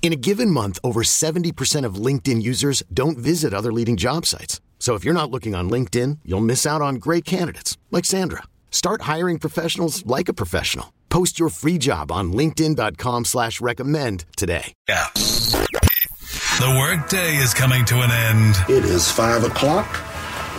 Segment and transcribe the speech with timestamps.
[0.00, 4.62] In a given month, over 70% of LinkedIn users don't visit other leading job sites.
[4.78, 8.44] So if you're not looking on LinkedIn, you'll miss out on great candidates like Sandra.
[8.70, 10.94] Start hiring professionals like a professional.
[11.10, 14.72] Post your free job on LinkedIn.com slash recommend today.
[14.88, 15.08] Yeah.
[15.14, 18.56] The workday is coming to an end.
[18.68, 19.86] It is five o'clock.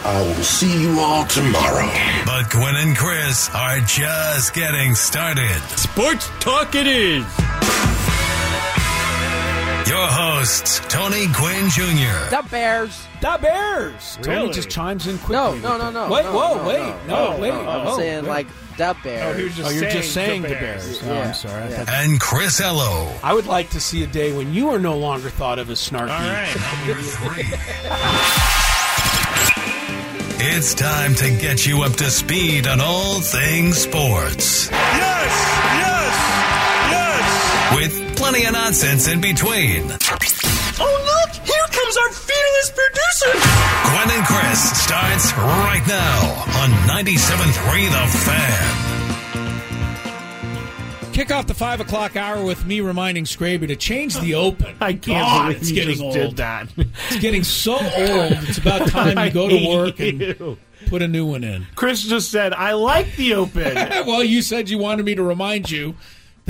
[0.06, 1.90] I will see you all tomorrow.
[2.26, 5.60] But Gwynn and Chris are just getting started.
[5.76, 7.26] Sports talk it is.
[9.88, 12.30] Your hosts, Tony Gwynn Jr.
[12.30, 13.08] The Bears.
[13.22, 14.18] The Bears.
[14.22, 14.36] Really?
[14.36, 15.60] Tony just chimes in quickly.
[15.62, 16.10] No, no, no, no.
[16.14, 17.50] Wait, no, whoa, no, wait, no, no, no, wait.
[17.50, 17.70] no.
[17.70, 18.30] I'm oh, saying wait.
[18.30, 19.24] like the Bears.
[19.36, 21.02] Oh, he was just Oh, you're just saying the the Bears.
[21.04, 21.64] Oh, Yeah, I'm sorry.
[21.64, 21.84] I yeah.
[21.86, 23.12] thought- And Chris Ello.
[23.24, 25.80] I would like to see a day when you are no longer thought of as
[25.80, 26.12] snarky.
[26.12, 27.46] All right.
[30.42, 34.72] It's time to get you up to speed on all things sports.
[34.72, 35.34] Yes!
[35.76, 36.16] Yes!
[36.92, 37.76] Yes!
[37.76, 39.84] With plenty of nonsense in between.
[40.81, 41.31] Oh, look!
[41.48, 43.31] Here comes our fearless producer!
[43.89, 46.20] Gwynn and Chris starts right now
[46.61, 48.86] on 97.3 The Fan.
[51.14, 54.76] Kick off the five o'clock hour with me reminding Scraby to change the open.
[54.80, 56.14] I can't God, believe it's you getting just old.
[56.14, 56.67] did that.
[56.78, 57.81] It's getting so old.
[58.48, 60.58] It's about time you go to work and You.
[60.88, 61.67] put a new one in.
[61.76, 63.76] Chris just said, I like the open.
[64.08, 65.95] well, you said you wanted me to remind you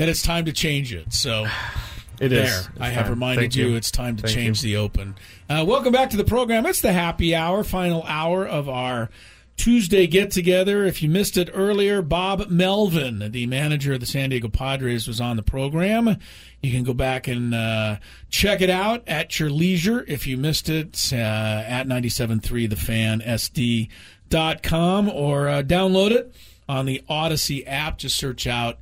[0.00, 1.12] that it's time to change it.
[1.12, 1.46] So
[2.20, 2.68] It there, is.
[2.78, 4.70] I have reminded Thank you, it's time to Thank change you.
[4.70, 5.14] the open.
[5.48, 6.64] Uh, welcome back to the program.
[6.64, 9.10] It's the happy hour, final hour of our
[9.58, 10.84] Tuesday get together.
[10.86, 15.20] If you missed it earlier, Bob Melvin, the manager of the San Diego Padres, was
[15.20, 16.16] on the program.
[16.62, 17.96] You can go back and uh,
[18.30, 23.20] check it out at your leisure if you missed it uh, at 97.3 The Fan
[23.20, 26.34] SD.com or uh, download it
[26.70, 27.98] on the Audacy app.
[27.98, 28.78] Just search out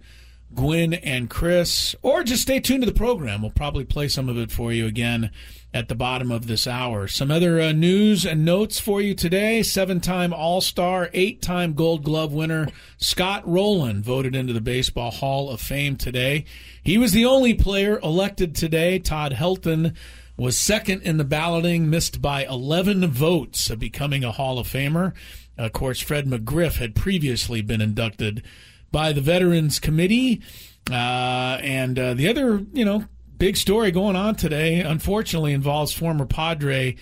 [0.55, 3.43] Gwynn and Chris, or just stay tuned to the program.
[3.43, 5.31] We'll probably play some of it for you again
[5.75, 7.07] at the bottom of this hour.
[7.07, 9.63] Some other uh, news and notes for you today.
[9.63, 15.11] Seven time All Star, eight time Gold Glove winner Scott Rolen voted into the Baseball
[15.11, 16.45] Hall of Fame today.
[16.83, 18.99] He was the only player elected today.
[18.99, 19.95] Todd Helton
[20.39, 25.13] was second in the balloting, missed by 11 votes of becoming a Hall of Famer.
[25.59, 28.43] Of course, Fred McGriff had previously been inducted
[28.91, 30.43] by the Veterans Committee.
[30.91, 33.05] Uh, and uh, the other, you know,
[33.37, 36.97] big story going on today, unfortunately, involves former Padre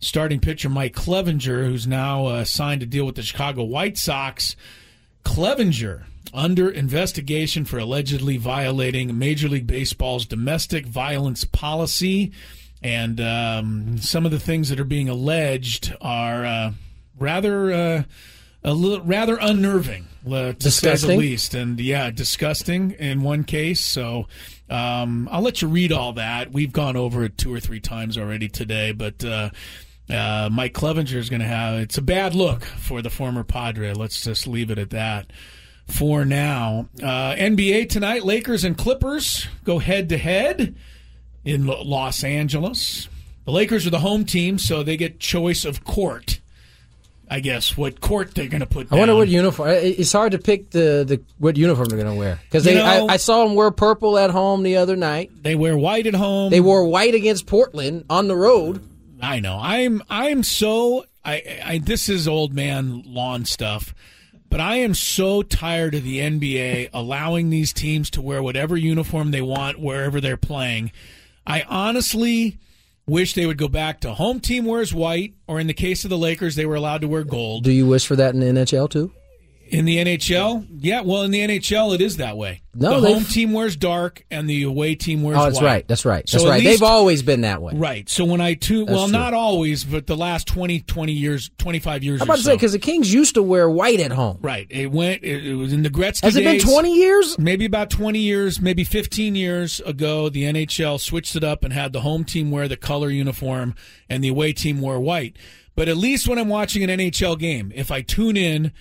[0.00, 4.56] starting pitcher Mike Clevinger, who's now uh, signed to deal with the Chicago White Sox.
[5.24, 12.32] Clevinger under investigation for allegedly violating Major League Baseball's domestic violence policy.
[12.82, 16.72] And um, some of the things that are being alleged are uh,
[17.18, 18.02] rather uh,
[18.64, 20.06] a little rather unnerving,
[20.54, 21.54] to say the least.
[21.54, 23.80] And yeah, disgusting in one case.
[23.80, 24.26] So
[24.68, 26.52] um, I'll let you read all that.
[26.52, 29.24] We've gone over it two or three times already today, but.
[29.24, 29.50] Uh,
[30.10, 33.92] uh, Mike Clevinger is going to have it's a bad look for the former Padre.
[33.92, 35.30] Let's just leave it at that
[35.86, 36.88] for now.
[37.02, 40.76] Uh, NBA tonight, Lakers and Clippers go head to head
[41.44, 43.08] in Lo- Los Angeles.
[43.44, 46.37] The Lakers are the home team, so they get choice of court.
[47.30, 48.90] I guess what court they're going to put.
[48.92, 49.68] I wonder what uniform.
[49.70, 53.16] It's hard to pick the, the what uniform they're going to wear because I, I
[53.18, 55.30] saw them wear purple at home the other night.
[55.42, 56.50] they wear white at home.
[56.50, 58.82] They wore white against Portland on the road.
[59.20, 59.58] I know.
[59.60, 63.94] I'm I'm so I, I this is old man lawn stuff.
[64.50, 69.30] But I am so tired of the NBA allowing these teams to wear whatever uniform
[69.30, 70.90] they want wherever they're playing.
[71.46, 72.58] I honestly
[73.08, 76.10] wish they would go back to home team wears white, or in the case of
[76.10, 77.64] the Lakers, they were allowed to wear gold.
[77.64, 79.12] Do you wish for that in the NHL too?
[79.70, 81.02] In the NHL, yeah.
[81.02, 82.62] Well, in the NHL, it is that way.
[82.74, 85.36] No, the home team wears dark, and the away team wears.
[85.38, 85.64] Oh, that's white.
[85.64, 85.88] right.
[85.88, 86.24] That's right.
[86.30, 86.60] That's at right.
[86.60, 87.72] least- They've always been that way.
[87.74, 88.08] Right.
[88.08, 89.12] So when I tune, That's well, true.
[89.12, 92.20] not always, but the last 20, 20 years, twenty five years.
[92.20, 92.50] I'm about to so.
[92.50, 94.38] say because the Kings used to wear white at home.
[94.40, 94.66] Right.
[94.70, 95.22] It went.
[95.24, 96.20] It, it was in the Gretzky.
[96.22, 96.34] Days.
[96.34, 97.38] Has it been 20 years?
[97.38, 101.92] Maybe about 20 years, maybe 15 years ago, the NHL switched it up and had
[101.92, 103.74] the home team wear the color uniform
[104.08, 105.36] and the away team wear white.
[105.74, 108.72] But at least when I'm watching an NHL game, if I tune in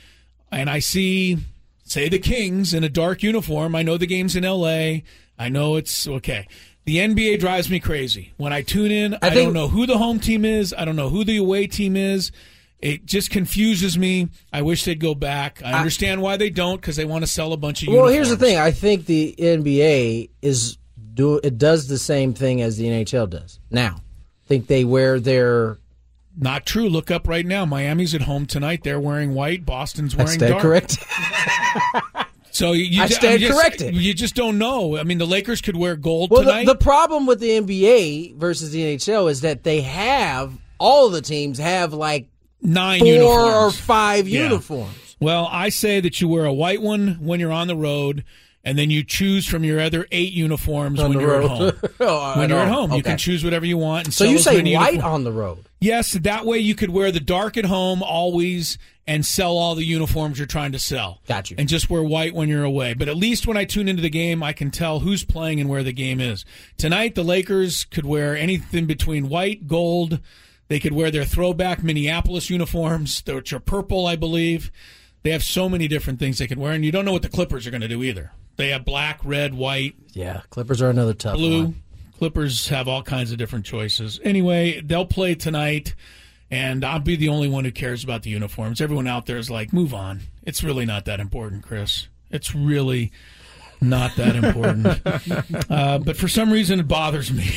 [0.51, 1.38] and I see,
[1.83, 4.99] say, the Kings in a dark uniform, I know the game's in LA.
[5.39, 6.47] I know it's okay.
[6.85, 8.33] The NBA drives me crazy.
[8.38, 10.73] When I tune in, I, think- don't know who the home team is.
[10.77, 12.31] I don't know who the away team is.
[12.79, 14.29] It just confuses me.
[14.53, 15.61] I wish they'd go back.
[15.65, 18.15] I understand why they don't because they want to sell a bunch of Well, uniforms.
[18.15, 18.57] here's the thing.
[18.57, 20.77] I think the NBA is
[21.15, 23.95] do it does the same thing as the NHL does now.
[23.97, 25.79] I think they wear their.
[26.39, 26.88] Not true.
[26.88, 27.66] Look up right now.
[27.66, 28.84] Miami's at home tonight.
[28.84, 29.66] They're wearing white.
[29.66, 30.62] Boston's wearing dark.
[30.62, 30.98] correct.
[32.51, 33.95] So you, I stand just- corrected.
[33.95, 34.98] You just don't know.
[34.98, 36.66] I mean, the Lakers could wear gold Well, the, tonight.
[36.66, 41.60] the problem with the NBA versus the NHL is that they have all the teams
[41.60, 42.30] have like
[42.63, 43.54] Nine four uniforms.
[43.54, 44.44] or five Yeah.
[44.45, 45.16] uniforms.
[45.19, 48.24] Well, I say that you wear a white one when you're on the road,
[48.67, 51.43] and then you choose from your other eight uniforms On when you're road.
[51.43, 51.71] at home.
[52.01, 54.05] Oh, when you're at home, you can choose whatever you want.
[54.07, 55.03] And So you say white uniforms.
[55.03, 55.65] on the road?
[55.79, 58.77] Yes, that way you could wear the dark at home always
[59.07, 61.21] and sell all the uniforms you're trying to sell.
[61.27, 61.55] Got you.
[61.57, 62.93] And just wear white when you're away.
[62.93, 65.69] But at least when I tune into the game, I can tell who's playing and
[65.69, 66.43] where the game is.
[66.77, 70.19] Tonight, the Lakers could wear anything between white, gold.
[70.67, 74.71] They could wear their throwback Minneapolis uniforms, which are purple, I believe.
[75.23, 77.29] They have so many different things they could wear, and you don't know what the
[77.29, 78.31] Clippers are going to do either.
[78.57, 81.63] They have black, red, white, Yeah, Clippers are another tough blue.
[81.63, 81.83] one.
[82.18, 84.19] Clippers have all kinds of different choices.
[84.24, 85.94] Anyway, they'll play tonight,
[86.50, 88.81] and I'll be the only one who cares about the uniforms.
[88.81, 90.21] Everyone out there is like, move on.
[90.44, 92.07] It's really not that important, Chris.
[92.31, 93.12] It's really
[93.80, 95.01] not that important.
[95.71, 97.48] uh, but for some reason, it bothers me.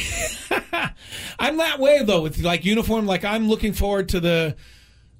[1.38, 3.06] I'm that way though with like uniform.
[3.06, 4.56] Like I'm looking forward to the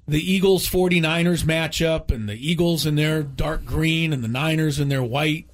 [0.07, 4.89] the Eagles 49ers matchup and the Eagles in their dark green and the Niners in
[4.89, 5.47] their white.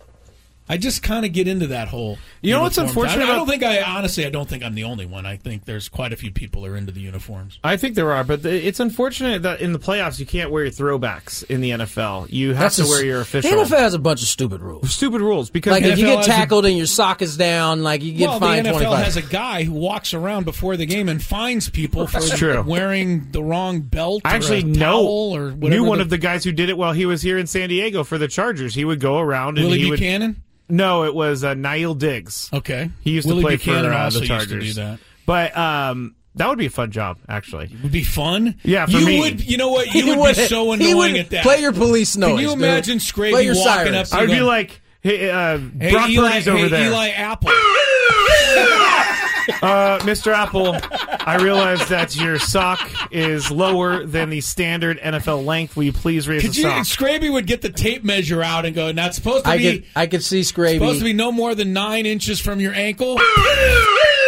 [0.70, 2.18] I just kind of get into that whole.
[2.42, 4.26] You know what's unfortunate I, I don't think I honestly.
[4.26, 5.26] I don't think I'm the only one.
[5.26, 7.58] I think there's quite a few people are into the uniforms.
[7.64, 10.72] I think there are, but it's unfortunate that in the playoffs you can't wear your
[10.74, 12.32] throwbacks in the NFL.
[12.32, 13.50] You have to a s- wear your official.
[13.50, 14.92] The NFL has a bunch of stupid rules.
[14.94, 17.84] Stupid rules because Like if you get has a- tackled and your sock is down,
[17.84, 19.06] like you get well, fined the NFL twenty five.
[19.06, 22.62] has a guy who walks around before the game and fines people for true.
[22.64, 24.22] wearing the wrong belt.
[24.26, 25.70] I or actually a know towel or whatever.
[25.70, 27.70] knew one the- of the guys who did it while he was here in San
[27.70, 28.76] Diego for the Chargers.
[28.76, 30.00] He would go around and Willie he would.
[30.68, 30.78] Buchanan.
[30.78, 32.50] No, it was uh, Niall Diggs.
[32.54, 34.76] Okay, He used Willie to play Buchanan for uh, also the used to Chargers.
[34.76, 35.00] do that.
[35.26, 37.76] But um, that would be a fun job, actually.
[37.84, 38.56] Would be fun.
[38.64, 39.20] Yeah, for you me.
[39.20, 39.44] would.
[39.50, 39.88] You know what?
[39.94, 41.44] You would, would- be so he annoying would at that.
[41.44, 42.32] Play your police noise.
[42.32, 42.58] Can you dude.
[42.60, 44.14] imagine Play Scraby walking sirens.
[44.14, 44.18] up?
[44.18, 46.88] I would be like, hey, uh, Hey, Brock Eli, Purdy's over hey, there.
[46.88, 47.50] Eli Apple.
[49.62, 50.34] Uh, Mr.
[50.34, 50.78] Apple,
[51.26, 52.80] I realize that your sock
[53.12, 55.76] is lower than the standard NFL length.
[55.76, 56.64] Will you please raise Could the you?
[56.64, 56.86] sock?
[56.86, 58.92] Scraby would get the tape measure out and go.
[58.92, 59.80] Now it's supposed to I be.
[59.80, 60.78] could I could see Scrappy.
[60.80, 63.20] supposed to be no more than nine inches from your ankle.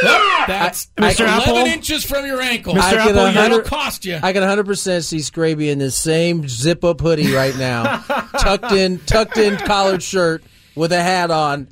[0.01, 1.19] Well, that's I- Mr.
[1.25, 1.55] eleven Apple?
[1.57, 2.73] inches from your ankle.
[2.73, 2.79] Mr.
[2.79, 4.15] I Apple, That'll cost you.
[4.23, 7.97] I can 100 percent see Scraby in the same zip up hoodie right now,
[8.39, 10.41] tucked in tucked in collared shirt
[10.73, 11.67] with a hat on,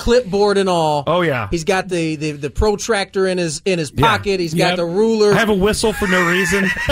[0.00, 1.04] clipboard and all.
[1.06, 1.48] Oh, yeah.
[1.50, 4.06] he's got the, the, the protractor in his in his Yeah.
[4.06, 4.40] pocket.
[4.40, 4.68] He's Yep.
[4.70, 5.32] got the ruler.
[5.32, 6.64] I have a whistle for no reason.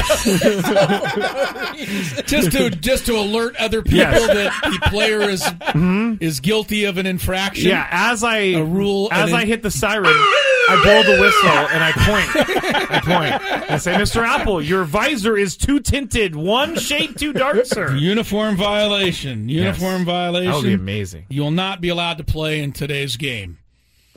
[2.27, 4.27] just to just to alert other people Yes.
[4.27, 6.15] that the player is mm-hmm.
[6.23, 7.71] is guilty of an infraction.
[7.71, 11.49] yeah, as I A rule as I an- hit the siren, I blow the whistle
[11.49, 12.91] and I point.
[12.91, 13.71] I point.
[13.71, 14.23] I say, Mr.
[14.23, 16.37] Apple, your visor is too tinted.
[16.37, 17.95] One shade too dark, sir.
[17.97, 19.49] Uniform violation.
[19.49, 20.07] Uniform Yes.
[20.07, 20.51] violation.
[20.51, 21.25] That would be amazing.
[21.31, 23.59] You will not be allowed to play in today's game.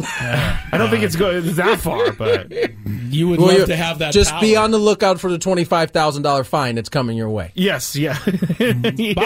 [0.04, 2.52] I don't think it's going that far, but
[3.10, 4.14] You would Well, love to have that.
[4.14, 7.30] Just be on the lookout for the twenty five thousand dollar fine that's coming your
[7.30, 7.52] way.
[7.54, 8.18] yes, yeah.
[8.26, 8.34] By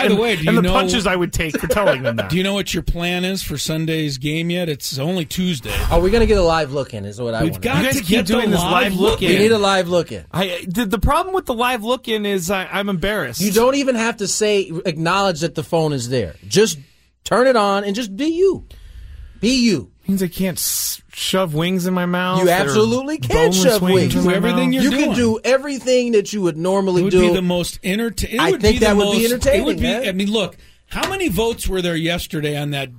[0.09, 2.29] the way, do and you the know- punches I would take for telling them that.
[2.29, 4.67] Do you know what your plan is for Sunday's game yet?
[4.67, 5.71] It's only Tuesday.
[5.89, 7.05] Are we gonna get a live look in?
[7.05, 7.63] Is what I We've want.
[7.63, 9.11] got You guys to keep get doing the this live live look.
[9.21, 9.29] look-in.
[9.29, 10.25] We need a live look in.
[10.33, 13.39] I the, the problem with the live look in is I, I'm embarrassed.
[13.39, 16.35] You don't even have to say acknowledge that the phone is there.
[16.47, 16.79] Just
[17.23, 18.65] turn it on and just be you.
[19.45, 19.91] Be you.
[20.07, 22.41] means I can't s- shove wings in my mouth.
[22.43, 24.15] You absolutely can boneless shove wings.
[24.15, 24.73] in Do everything mouth.
[24.73, 25.05] you're you doing.
[25.05, 27.01] can do everything that you would normally do.
[27.01, 27.27] It would do.
[27.29, 28.39] be the most entertaining.
[28.39, 29.81] I think that would be It would entertaining, be.
[29.83, 30.07] man.
[30.07, 32.89] I mean, look, how many votes were there yesterday on that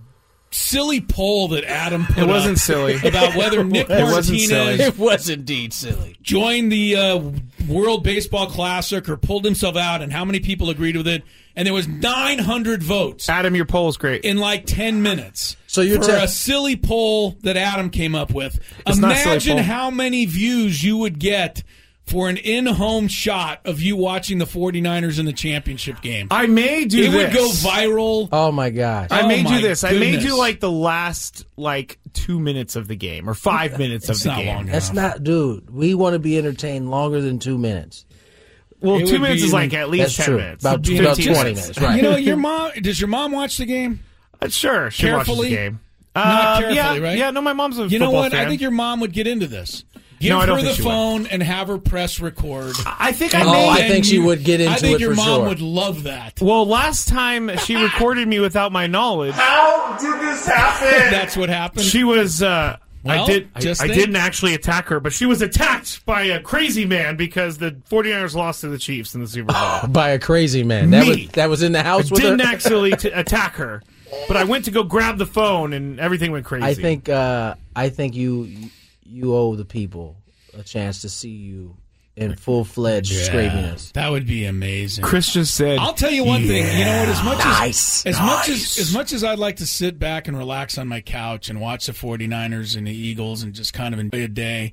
[0.51, 2.95] silly poll that Adam put It wasn't up silly.
[3.05, 4.65] about whether Nick It wasn't silly.
[4.79, 6.17] Martinez It was indeed silly.
[6.23, 7.31] joined the uh,
[7.69, 11.23] World Baseball Classic or pulled himself out, and how many people agreed with it.
[11.59, 14.25] And there was 900 votes Adam, your poll is great.
[14.25, 15.57] in like 10 minutes.
[15.67, 18.59] So you're for te- a silly poll that Adam came up with.
[18.87, 19.65] It's not a silly Imagine poll.
[19.65, 21.63] how many views you would get
[22.07, 26.29] for an in-home shot of you watching the 49ers in the championship game.
[26.31, 27.15] I may do it this.
[27.15, 28.29] would go viral.
[28.31, 29.09] Oh my gosh.
[29.11, 29.83] I Oh may my do this.
[29.83, 34.09] I may do like the last like two minutes of the game or five minutes
[34.09, 34.47] of the not game.
[34.55, 35.15] long That's enough.
[35.15, 35.71] not, dude.
[35.71, 38.05] We want to be entertained longer than two minutes.
[38.81, 40.37] Well, It two minutes be is like like- at least That's ten true.
[40.37, 40.63] minutes.
[40.65, 41.61] About, about 15 twenty minutes.
[41.63, 41.97] minutes, right?
[41.97, 42.71] You know, your mom.
[42.83, 44.01] Does your mom watch the game?
[44.41, 45.81] Uh, sure, she watches the game.
[46.15, 47.19] Not Uh, carefully, yeah, right?
[47.19, 48.35] Yeah, no, my mom's a You know football what?
[48.35, 49.85] I think your mom would get into this.
[50.19, 50.89] Give No, I don't her the think she would.
[50.91, 52.75] phone and have her press record.
[52.87, 53.69] I think I Oh, may.
[53.69, 54.77] I think she would get into it.
[54.77, 55.49] I think it your for mom sure.
[55.49, 56.41] would love that.
[56.41, 59.35] well, last time she recorded me without my knowledge.
[59.35, 60.89] How did this happen?
[61.11, 61.85] That's what happened.
[61.85, 62.43] She was.
[62.43, 63.49] Uh, Well, I did.
[63.55, 64.01] I, just I think.
[64.01, 68.35] didn't actually attack her, but she was attacked by a crazy man because the 49ers
[68.35, 69.89] lost to the Chiefs in the Super Bowl.
[69.91, 70.91] by a crazy man.
[70.91, 71.09] That Me.
[71.27, 72.47] was that was in the I house with didn't her.
[72.47, 73.83] actually t- attack her,
[74.29, 76.65] but I went to go grab the phone and everything went crazy.
[76.67, 78.71] I think uh, I think you
[79.07, 80.17] you owe the people
[80.59, 81.77] a chance to see you
[82.17, 83.93] in full fledged scrapiness.
[83.93, 85.05] That would be amazing.
[85.05, 85.79] Chris just said.
[85.79, 86.65] I'll tell you one thing.
[86.79, 87.09] You know what?
[87.11, 88.07] As much Nice.
[88.07, 90.89] as as much as as much as I'd like to sit back and relax on
[90.89, 94.29] my couch and watch the 49ers and the Eagles and just kind of enjoy a
[94.29, 94.73] day,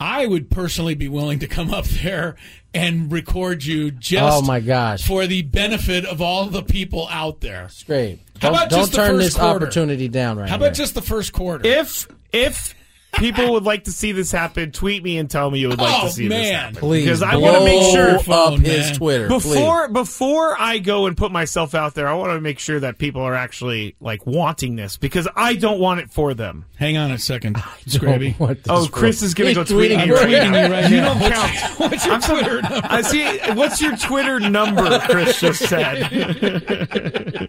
[0.00, 2.34] I would personally be willing to come up there
[2.74, 5.06] and record you just Oh my gosh.
[5.06, 7.68] for the benefit of all the people out there.
[7.68, 8.20] Scrape.
[8.40, 9.64] How Don't, about don't just the turn first this quarter?
[9.66, 10.66] opportunity down right How here.
[10.66, 11.66] about just the first quarter?
[11.68, 12.74] if if
[13.14, 16.02] people would like to see this happen, tweet me and tell me you would like
[16.02, 16.40] Oh, to see man.
[16.42, 16.76] this happen.
[16.76, 18.94] Please because I want to make sure up his man.
[18.94, 22.80] Twitter before before I go and put myself out there, I want to make sure
[22.80, 26.66] that people are actually like wanting this because I don't want it for them.
[26.76, 27.96] Hang on a second, please.
[27.98, 28.38] Scraby.
[28.38, 28.86] What this Oh.
[28.90, 30.68] Chris is gonna He's go tweeting tweeting you right right now.
[30.68, 30.88] now.
[30.88, 31.78] You don't count.
[31.90, 32.80] What's your Twitter number?
[32.88, 33.38] I see.
[33.54, 34.98] What's your Twitter number?
[35.00, 37.38] Chris just said.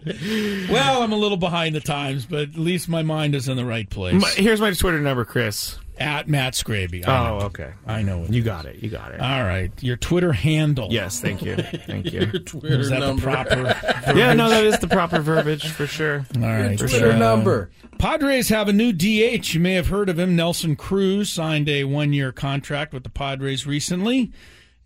[0.70, 3.64] Well, I'm a little behind the times, but at least my mind is in the
[3.64, 4.20] right place.
[4.20, 5.49] My- Here's my Twitter number, Chris.
[5.98, 7.06] At Matt Scraby.
[7.06, 7.38] I know.
[7.42, 7.72] Oh, okay.
[7.86, 8.32] I know it.
[8.32, 8.76] You got it.
[8.76, 9.20] You got it.
[9.20, 10.88] All right, your Twitter handle.
[10.90, 11.56] Yes, thank you.
[11.56, 12.22] Thank you.
[12.22, 13.76] is that the proper?
[14.16, 16.24] Yeah, no, that is the proper verbiage for sure.
[16.36, 17.70] All right, Twitter uh, number.
[17.98, 19.52] Padres have a new DH.
[19.52, 20.34] You may have heard of him.
[20.34, 24.32] Nelson Cruz signed a one-year contract with the Padres recently.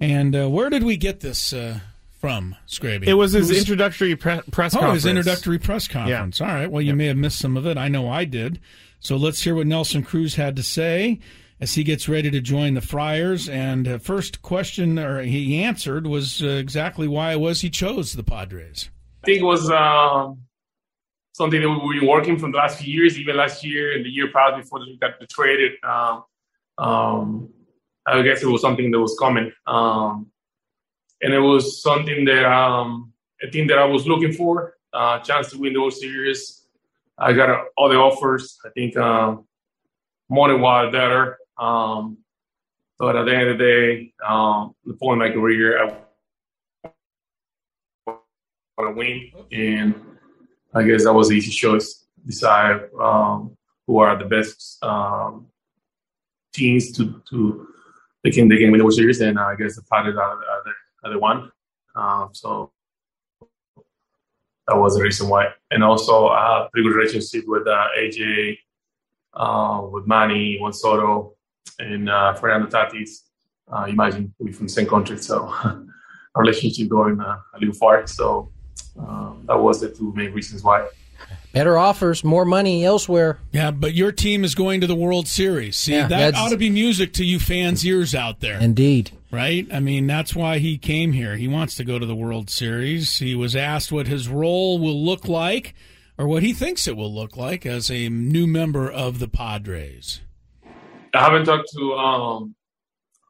[0.00, 1.78] And uh, where did we get this uh,
[2.24, 3.06] from, Scraby?
[3.06, 5.02] It was his Who's- introductory pre- press Oh, conference.
[5.02, 6.40] his introductory press conference.
[6.40, 6.70] All right.
[6.70, 7.76] Well, you may have missed some of it.
[7.76, 8.60] I know I did.
[8.98, 11.20] So let's hear what Nelson Cruz had to say
[11.60, 13.46] as he gets ready to join the Friars.
[13.46, 18.14] And uh, first question, or he answered, was uh, exactly why it was he chose
[18.14, 18.88] the Padres.
[19.22, 20.38] I think it was um,
[21.34, 24.08] something that we've been working from the last few years, even last year and the
[24.08, 25.72] year prior before we got traded.
[25.82, 26.24] Um,
[26.78, 27.48] um,
[28.06, 29.52] I guess it was something that was coming.
[29.66, 30.30] Um,
[31.24, 33.10] and it was something that um,
[33.42, 36.66] a thing that I was looking for, uh, chance to win the World Series.
[37.16, 38.58] I got uh, all the offers.
[38.64, 39.46] I think um,
[40.28, 41.38] money was better.
[41.58, 42.18] Um,
[42.98, 45.96] but at the end of the day, um, the point of my career, I
[48.06, 48.20] want
[48.78, 49.94] to win, and
[50.74, 52.04] I guess that was the easy choice.
[52.26, 55.46] Decide um, who are the best um,
[56.52, 57.68] teams to to
[58.22, 60.62] they can they can win the World Series, and I guess the Padres are, are,
[60.64, 61.50] the, are the one.
[61.96, 62.72] Um, so
[64.66, 65.48] that was the reason why.
[65.70, 68.58] And also, I have a pretty good relationship with uh, AJ,
[69.34, 71.34] uh, with Manny, Juan Soto,
[71.78, 73.20] and uh, Fernando Tatis.
[73.70, 75.86] Uh, imagine we're from the same country, so our
[76.36, 78.06] relationship going uh, a little far.
[78.06, 78.50] So
[78.98, 80.88] um, that was the two main reasons why.
[81.52, 83.38] Better offers, more money elsewhere.
[83.52, 85.76] Yeah, but your team is going to the World Series.
[85.76, 88.58] See, Yeah, that ought to be music to you fans' ears out there.
[88.60, 89.12] Indeed.
[89.34, 89.66] Right?
[89.72, 91.36] I mean, that's why he came here.
[91.36, 93.18] He wants to go to the World Series.
[93.18, 95.74] He was asked what his role will look like
[96.16, 100.20] or what he thinks it will look like as a new member of the Padres.
[101.12, 102.54] I haven't talked to um,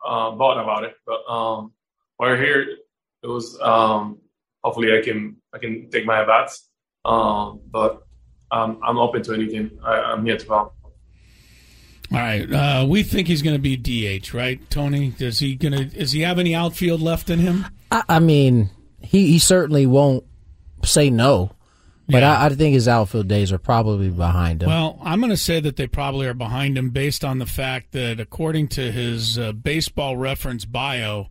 [0.06, 1.72] uh, about it, but um,
[2.18, 2.62] we're here.
[3.22, 4.18] It was um,
[4.62, 6.68] hopefully I can I can take my bats,
[7.04, 8.02] um, but
[8.50, 9.78] um, I'm open to anything.
[9.82, 10.74] I, I'm here to help.
[12.12, 15.10] All right, uh, we think he's going to be DH, right, Tony?
[15.10, 15.84] Does he going to?
[15.86, 17.66] Does he have any outfield left in him?
[17.90, 18.70] I, I mean,
[19.00, 20.24] he, he certainly won't
[20.84, 21.52] say no,
[22.06, 22.38] but Yeah.
[22.38, 24.68] I, I think his outfield days are probably behind him.
[24.68, 27.92] Well, I'm going to say that they probably are behind him based on the fact
[27.92, 31.28] that, according to his uh, baseball reference bio,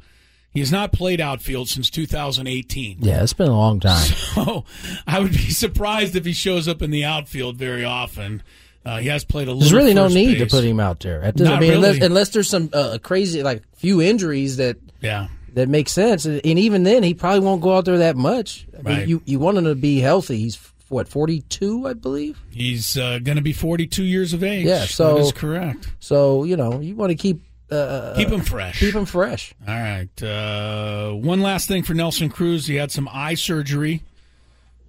[0.50, 2.98] He has not played outfield since 2018.
[3.02, 4.12] Yeah, it's been a long time.
[4.34, 4.66] So
[5.06, 8.42] I would be surprised if he shows up in the outfield very often.
[8.86, 9.60] Uh, he has played a little.
[9.62, 10.50] There's really no need base.
[10.52, 11.22] to put him out there.
[11.22, 12.06] At this, I mean, unless, really.
[12.06, 15.28] unless there's some uh, crazy, like few injuries that Yeah.
[15.54, 18.68] that make sense, and even then, he probably won't go out there that much.
[18.74, 19.08] I mean, Right.
[19.08, 20.40] you you want him to be healthy.
[20.40, 20.60] He's
[20.90, 22.38] what 42, I believe.
[22.52, 24.66] He's uh, going to be 42 years of age.
[24.66, 25.90] Yeah, so- that is correct.
[26.00, 28.80] So you know, you want to keep uh, Keep him fresh.
[28.80, 29.54] keep him fresh.
[29.68, 30.22] All right.
[30.22, 32.68] Uh, one last thing for Nelson Cruz.
[32.68, 34.04] He had some eye surgery,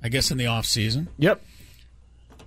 [0.02, 1.08] I guess, in the off season.
[1.18, 1.40] Yep.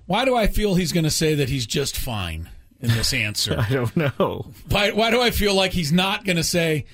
[0.08, 2.50] Why do I feel he's going to say that he's just fine
[2.82, 3.56] in this answer?
[3.60, 4.48] I don't know.
[4.70, 6.86] why, why do I feel like he's not going to say,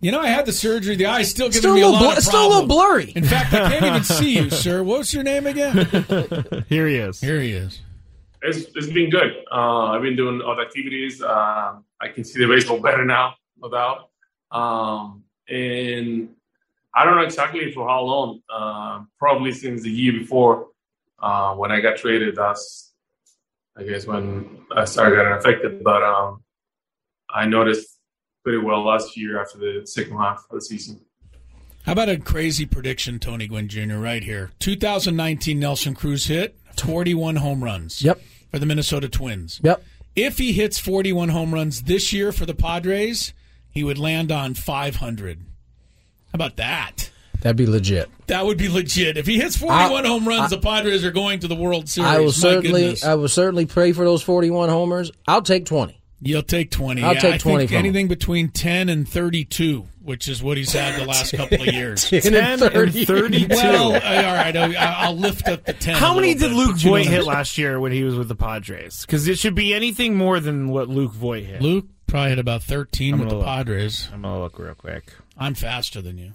[0.00, 0.96] you know, I had the surgery.
[0.96, 2.48] The eye's still giving Still a me a little lot bl- of it's still a
[2.48, 3.12] little blurry.
[3.14, 4.82] In fact, I can't even see you, sir.
[4.82, 5.76] What's your name again?
[6.68, 7.20] Here he is.
[7.20, 7.80] Here he is.
[8.42, 9.32] It's, it's been good.
[9.52, 11.22] Uh, I've been doing other activities.
[11.22, 14.08] Um, I can see the baseball better now, no doubt.
[14.50, 16.28] Um, and
[16.94, 18.40] I don't know exactly for how long.
[18.52, 20.68] Uh, probably since the year before
[21.22, 22.36] uh, when I got traded.
[22.36, 22.92] That's
[23.76, 25.82] I guess when I started getting affected.
[25.82, 26.42] But um,
[27.30, 27.98] I noticed
[28.42, 31.00] pretty well last year after the second half of the season.
[31.84, 34.52] How about a crazy prediction, Tony Gwynn Jr., right here?
[34.60, 38.02] 2019 Nelson Cruz hit 41 home runs.
[38.02, 38.20] Yep.
[38.50, 39.60] For the Minnesota Twins.
[39.64, 39.82] Yep.
[40.14, 43.32] If he hits 41 home runs this year for the Padres,
[43.70, 45.38] he would land on 500.
[45.38, 45.44] How
[46.34, 47.10] about that?
[47.42, 48.08] That'd be legit.
[48.28, 49.16] That would be legit.
[49.18, 51.88] If he hits 41 I- home runs, I- the Padres are going to the World
[51.88, 52.08] Series.
[52.10, 53.04] I will My certainly, goodness.
[53.04, 55.10] I will certainly pray for those 41 homers.
[55.28, 55.98] I'll take 20.
[56.24, 57.02] You'll take 20.
[57.02, 57.84] I'll yeah, take I 20 think from him.
[57.84, 62.08] anything between 10 and 32, which is what he's had the last couple of years.
[62.08, 63.04] 10 and 30.
[63.04, 63.48] 32.
[63.50, 65.96] Well, all right, I'll, I'll lift up the 10.
[65.96, 68.36] How many did bit, Luke but Voit hit last year when he was with the
[68.36, 69.00] Padres?
[69.04, 71.60] Because it should be anything more than what Luke Voit hit.
[71.60, 73.44] Luke probably hit about 13 I'm with the look.
[73.44, 74.08] Padres.
[74.12, 75.12] I'm gonna look real quick.
[75.36, 76.32] I'm faster than you.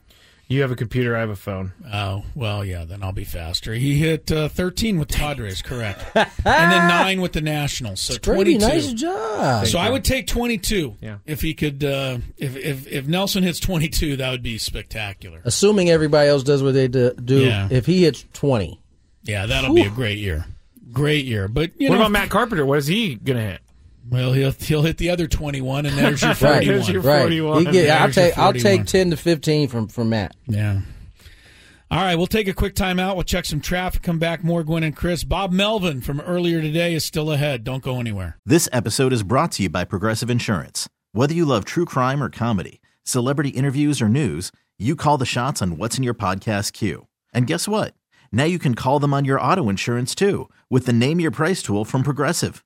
[0.49, 1.13] You have a computer.
[1.15, 1.73] I have a phone.
[1.93, 3.73] Oh, well, yeah, then I'll be faster.
[3.73, 6.05] He hit uh, 13 with the Padres, correct.
[6.15, 8.59] and then 9 with the Nationals, so Pretty 22.
[8.59, 9.67] nice job.
[9.67, 11.17] So I would take 22 Yeah.
[11.25, 11.83] if he could.
[11.83, 15.41] Uh, if, if if Nelson hits 22, that would be spectacular.
[15.43, 17.67] Assuming everybody else does what they do, do Yeah.
[17.69, 18.79] if he hits 20.
[19.23, 20.45] Yeah, that'll be a great year.
[20.93, 21.49] Great year.
[21.49, 22.65] But you what know, about Matt Carpenter?
[22.65, 23.61] What is he gonna hit?
[24.09, 26.65] Well, he'll he'll hit the other 21, and there's your 41.
[26.65, 27.19] There's your right.
[27.21, 27.65] 41.
[27.65, 30.35] He get- I'll There's take I'll take 10 to 15 from from Matt.
[30.47, 30.81] Yeah.
[31.89, 33.15] All right, we'll take a quick time out.
[33.15, 34.01] We'll check some traffic.
[34.01, 35.23] Come back more Gwynn and Chris.
[35.23, 37.63] Bob Melvin from earlier today is still ahead.
[37.63, 38.37] Don't go anywhere.
[38.45, 40.89] This episode is brought to you by Progressive Insurance.
[41.13, 45.61] Whether you love true crime or comedy, celebrity interviews or news, you call the shots
[45.61, 47.07] on what's in your podcast queue.
[47.33, 47.93] And guess what?
[48.33, 51.63] Now you can call them on your auto insurance too with the Name Your Price
[51.63, 52.65] tool from Progressive.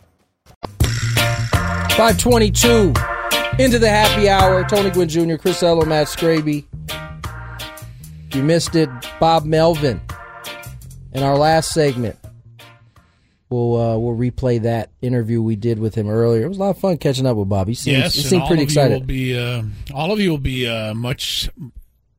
[2.01, 2.93] 522
[3.63, 4.63] into the happy hour.
[4.63, 6.65] Tony Gwynn Jr., Chris Ello, Matt Scraby.
[8.33, 10.01] You missed it, Bob Melvin
[11.13, 12.15] in our last segment.
[13.51, 16.45] We'll uh, we'll replay that interview we did with him earlier.
[16.45, 17.67] It was a lot of fun catching up with Bob.
[17.67, 19.05] He seemed, yes, he seemed pretty excited.
[19.05, 19.61] Be, uh,
[19.93, 21.51] all of you will be uh, much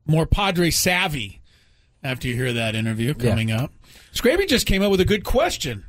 [0.07, 1.41] more Padre savvy
[2.01, 3.29] after you hear that interview Yeah.
[3.31, 3.73] coming up.
[4.13, 5.83] Scraby just came up with a good question.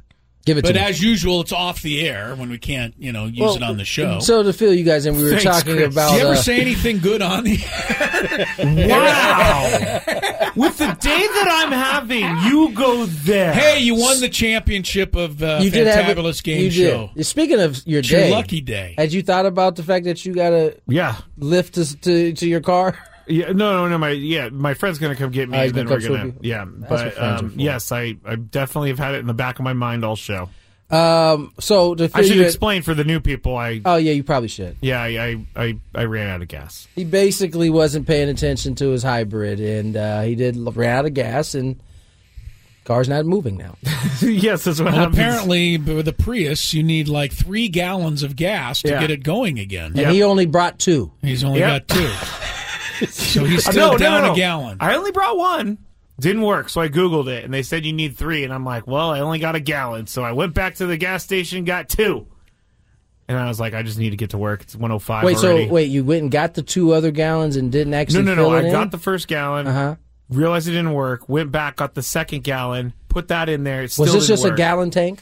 [0.46, 0.80] Give it but to me.
[0.80, 3.78] as usual, it's off the air when we can't, you know, use Well, it on
[3.78, 4.18] the show.
[4.20, 5.92] So to fill you guys in, we were Thanks, talking Chris.
[5.92, 6.10] about.
[6.10, 7.56] Do you ever uh, say anything good on the
[8.58, 10.00] Wow.
[10.56, 13.52] With the day that I'm having, you go there.
[13.54, 17.10] Hey, you won the championship of uh, you did have Fantabulous a, Game you Show.
[17.16, 17.24] Did.
[17.24, 18.94] Speaking of your It's your day, lucky day.
[18.96, 22.46] Had you thought about the fact that you got to yeah lift to, to to
[22.46, 22.96] your car?
[23.26, 23.98] Yeah, no, no, no.
[23.98, 25.56] My yeah, my friend's gonna come get me.
[25.58, 26.50] Oh, he's and then we're gonna swoop you?
[26.50, 26.64] yeah.
[26.68, 29.72] That's but um, yes, I I definitely have had it in the back of my
[29.72, 30.48] mind all show.
[30.90, 33.56] Um, so to I should you in- explain for the new people.
[33.56, 34.76] I Oh yeah, you probably should.
[34.82, 36.86] yeah, I I, I, I ran out of gas.
[36.94, 41.14] He basically wasn't paying attention to his hybrid, and uh, he did ran out of
[41.14, 41.80] gas, and
[42.84, 43.76] car's not moving now.
[44.20, 45.16] yes, that's what Well, happens.
[45.18, 49.00] apparently, with the Prius, you need like three gallons of gas to Yeah.
[49.00, 49.98] get it going again.
[49.98, 51.10] And he only brought two.
[51.22, 51.88] He's only Yep.
[51.88, 52.12] got two.
[53.08, 54.32] so he's Uh, still no, no, down no, no.
[54.32, 54.76] a gallon.
[54.80, 55.78] I only brought one.
[56.20, 58.86] Didn't work, so I googled it, and they said you need three, and I'm like,
[58.86, 61.88] well, I only got a gallon, so I went back to the gas station, got
[61.88, 62.28] two,
[63.26, 64.62] and I was like, I just need to get to work.
[64.62, 65.66] It's 105 wait, already.
[65.66, 68.50] so wait, you went and got the two other gallons and didn't actually no, fill
[68.52, 68.56] no.
[68.58, 68.72] it I in?
[68.72, 69.66] got the first gallon.
[69.66, 69.96] Uh-huh.
[70.30, 71.28] Realized it didn't work.
[71.28, 73.82] Went back, got the second gallon, put that in there.
[73.82, 75.20] It still Was this didn't just a gallon tank?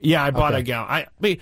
[0.00, 0.60] Yeah, I bought Okay.
[0.60, 0.90] a gallon.
[0.90, 1.40] I wait.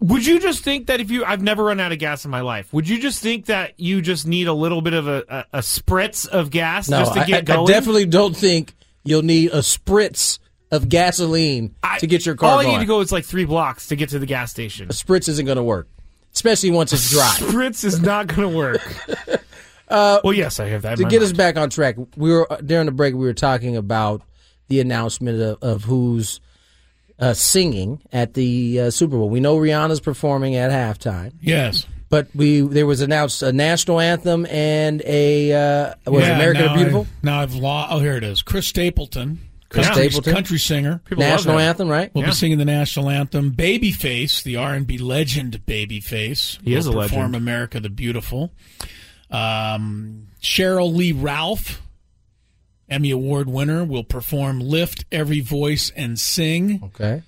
[0.00, 1.24] Would you just think that if you?
[1.24, 2.72] I've never run out of gas in my life.
[2.72, 5.60] Would you just think that you just need a little bit of a, a, a
[5.60, 7.66] spritz of gas No, just to I, get I- I going?
[7.66, 10.38] definitely don't think you'll need a spritz
[10.70, 13.86] of gasoline to get your car All I need to go is like three blocks
[13.88, 14.88] to get to the gas station.
[14.90, 15.88] A spritz isn't going to work,
[16.34, 17.22] especially once it's dry.
[17.38, 18.80] Spritz is not going to work.
[19.88, 20.98] Uh, well, yes, I have that.
[20.98, 23.14] to get us back on track, we were during the break.
[23.14, 24.20] We were talking about
[24.66, 26.40] the announcement of, of who's
[27.18, 29.28] uh, singing at the uh, Super Bowl.
[29.30, 31.32] We know Rihanna's performing at halftime.
[31.40, 31.86] Yes.
[32.08, 36.60] But we there was announced a national anthem and a uh, was it Yeah, America
[36.60, 37.92] now the Beautiful I- now I've lost.
[37.92, 38.42] Oh, here it is.
[38.42, 39.40] Chris Stapleton.
[39.68, 40.32] Chris country, Stapleton.
[40.34, 42.14] country singer, national anthem, right?
[42.14, 43.50] We'll be singing the national anthem.
[43.50, 46.62] Babyface, the R and B legend, Babyface.
[46.62, 47.34] He is will a perform legend.
[47.42, 48.52] America the Beautiful.
[49.28, 51.82] Um, Cheryl Lee Ralph,
[52.88, 57.22] Emmy Award winner, will perform "Lift Every Voice and Sing." Okay.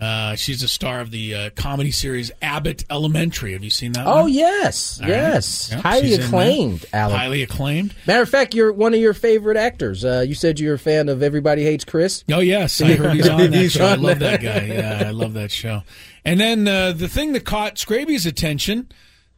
[0.00, 3.52] Uh, she's a star of the uh, comedy series Abbott Elementary.
[3.52, 4.06] Have you seen that?
[4.06, 4.32] Oh one?
[4.32, 5.14] yes, All right.
[5.14, 6.86] yes, Yep, highly acclaimed.
[6.94, 7.14] Alan.
[7.18, 7.94] Highly acclaimed.
[8.06, 10.02] Matter of fact, you're one of your favorite actors.
[10.02, 12.24] Uh, you said you're a fan of Everybody Hates Chris.
[12.32, 13.84] Oh yes, I heard he's on that He's show.
[13.84, 14.40] I love that.
[14.40, 14.74] that guy.
[14.74, 15.82] Yeah, I love that show.
[16.24, 18.88] And then uh, the thing that caught Scraby's attention: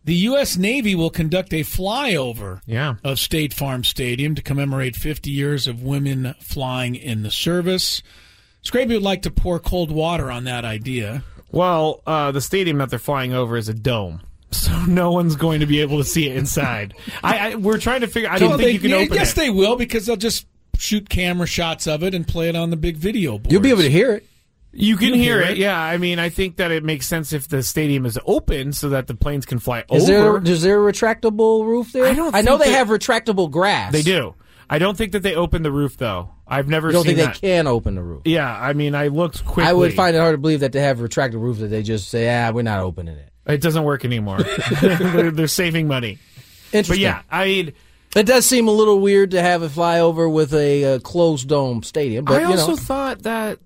[0.05, 0.57] the U.S.
[0.57, 2.95] Navy will conduct a flyover Yeah.
[3.03, 8.03] of State Farm Stadium to commemorate 50 years of women flying in the service.
[8.65, 11.23] Scraby would like to pour cold water on that idea.
[11.51, 15.61] Well, uh, the stadium that they're flying over is a dome, so no one's going
[15.61, 16.95] to be able to see it inside.
[17.23, 18.29] I, I we're trying to figure.
[18.31, 19.37] I don't Well, think they- you can yeah, open Yes, it.
[19.39, 22.71] Yes, they will because they'll just shoot camera shots of it and play it on
[22.71, 23.53] the big video board.
[23.53, 24.27] You'll be able to hear it.
[24.77, 25.51] You can You'll hear hear it.
[25.53, 25.59] it.
[25.59, 28.89] Yeah, I mean, I think that it makes sense if the stadium is open so
[28.91, 30.41] that the planes can fly Is over.
[30.41, 32.07] there is there a retractable roof there?
[32.07, 33.93] I don't I know they have retractable grass.
[33.93, 34.35] They do.
[34.69, 36.31] I don't think that they open the roof though.
[36.47, 37.41] I've never You don't seen think that.
[37.41, 38.23] they can open the roof?
[38.25, 39.69] Yeah, I mean, I looked quickly.
[39.71, 41.83] I would find it hard to believe that they have a retractable roof that they
[41.83, 44.39] just say, "Ah, we're not opening it." it doesn't work anymore.
[44.81, 46.19] they're, they're saving money.
[46.73, 46.73] Interesting.
[46.73, 47.03] But Interesting.
[47.03, 47.73] yeah, I mean,
[48.17, 51.83] It does seem a little weird to have a flyover with a uh, closed dome
[51.83, 53.59] stadium, but I you also know, thought that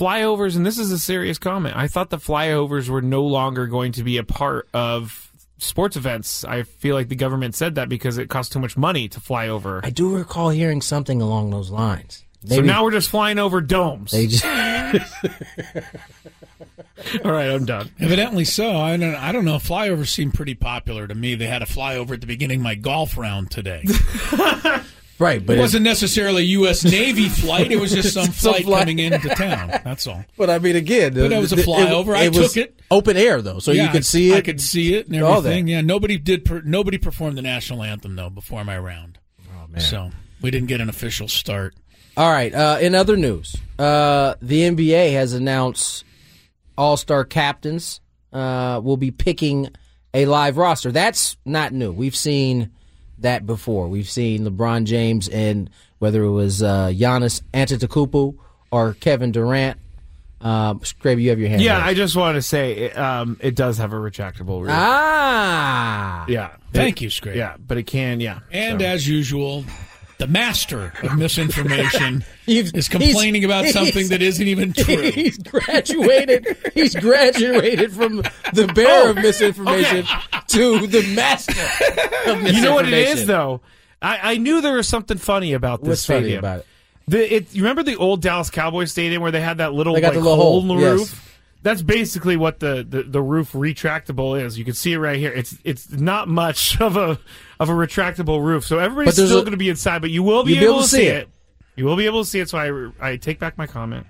[0.00, 1.76] flyovers, and this is a serious comment.
[1.76, 6.44] I thought the flyovers were no longer going to be a part of sports events.
[6.44, 9.48] I feel like the government said that because it costs too much money to fly
[9.48, 9.80] over.
[9.84, 12.24] I do recall hearing something along those lines.
[12.46, 14.12] so now we're just flying over domes.
[14.12, 14.44] they just
[17.24, 17.90] All right, I'm done.
[17.98, 18.76] Evidently so.
[18.76, 19.14] I don't.
[19.14, 19.56] I don't know.
[19.56, 21.34] Flyovers seem pretty popular to me.
[21.34, 23.84] They had a flyover at the beginning of my golf round today.
[25.20, 26.82] right, but it wasn't necessarily a U.S.
[26.84, 27.70] Navy flight.
[27.70, 28.80] It was just some, Some flight, flight.
[28.80, 29.68] coming into town.
[29.84, 30.24] That's all.
[30.36, 32.16] But I mean, again, But it was a flyover.
[32.16, 32.80] I was took it.
[32.90, 34.36] open air though, so Yeah, you could see it.
[34.36, 35.68] I could see it and everything.
[35.68, 35.82] Yeah.
[35.82, 36.44] Nobody did.
[36.44, 39.18] Per, nobody performed the national anthem though before my round.
[39.50, 39.80] Oh man.
[39.80, 41.74] So we didn't get an official start.
[42.16, 42.52] All right.
[42.54, 46.04] Uh, in other news, uh, the NBA has announced
[46.78, 48.00] All Star captains
[48.32, 49.68] uh, will be picking
[50.14, 50.90] a live roster.
[50.90, 51.92] That's not new.
[51.92, 52.70] We've seen
[53.22, 53.88] that before.
[53.88, 58.34] We've seen LeBron James and whether it was uh, Giannis Antetokounmpo
[58.70, 59.78] or Kevin Durant.
[60.40, 61.60] Um, Scraby, you have your hand.
[61.60, 61.86] Yeah, raised.
[61.88, 64.70] I just want to say it, um, it does have a retractable roof.
[64.70, 66.24] ah.
[66.28, 66.56] yeah.
[66.72, 67.36] Thank It- you, Scrape.
[67.36, 68.20] Yeah, but it can.
[68.20, 68.38] Yeah.
[68.50, 68.86] And So.
[68.86, 69.64] as usual,
[70.20, 75.10] the master of misinformation is complaining about something that isn't even true.
[75.10, 76.58] He's graduated.
[76.74, 78.18] he's graduated from
[78.52, 80.04] the bearer Oh, of misinformation
[80.48, 81.52] to the master
[82.30, 82.54] of misinformation.
[82.54, 83.62] you know what it is though.
[84.02, 86.38] I, I knew there was something funny about this What's funny stadium.
[86.40, 86.66] about it?
[87.08, 90.02] The, it, you remember the old Dallas Cowboys stadium where they had that little, got
[90.02, 90.98] like, the little hole hole, in the yes.
[90.98, 91.38] roof?
[91.62, 94.58] That's basically what the, the, the roof retractable is.
[94.58, 95.32] You can see it right here.
[95.32, 97.18] It's it's not much of a
[97.60, 100.54] of a retractable roof, so everybody's still going to be inside, but you will be,
[100.54, 101.28] You'll able, to see it.
[101.76, 102.48] You will be able to see it.
[102.48, 102.58] So
[103.00, 104.06] I I take back my comment.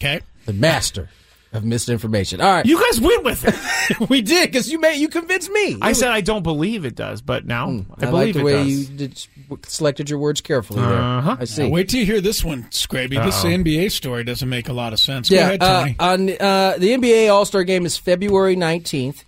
[0.00, 0.20] Okay.
[0.46, 1.08] The master
[1.52, 2.40] of misinformation.
[2.40, 2.66] All right.
[2.66, 4.08] You guys went with it.
[4.10, 5.78] we did because you made you convinced me.
[5.80, 7.80] I said I don't believe it does, but now I Hmm.
[8.04, 8.90] I, like believe the it way does.
[8.90, 9.26] you did,
[9.66, 10.92] selected your words carefully there.
[10.98, 11.36] Uh-huh.
[11.40, 11.62] I see.
[11.62, 13.22] Now, wait till you hear this one, Scraby.
[13.24, 15.30] This NBA story doesn't make a lot of sense.
[15.30, 15.96] Go yeah, ahead, uh, Tony.
[15.98, 19.24] on uh, the NBA All Star Game is February nineteenth,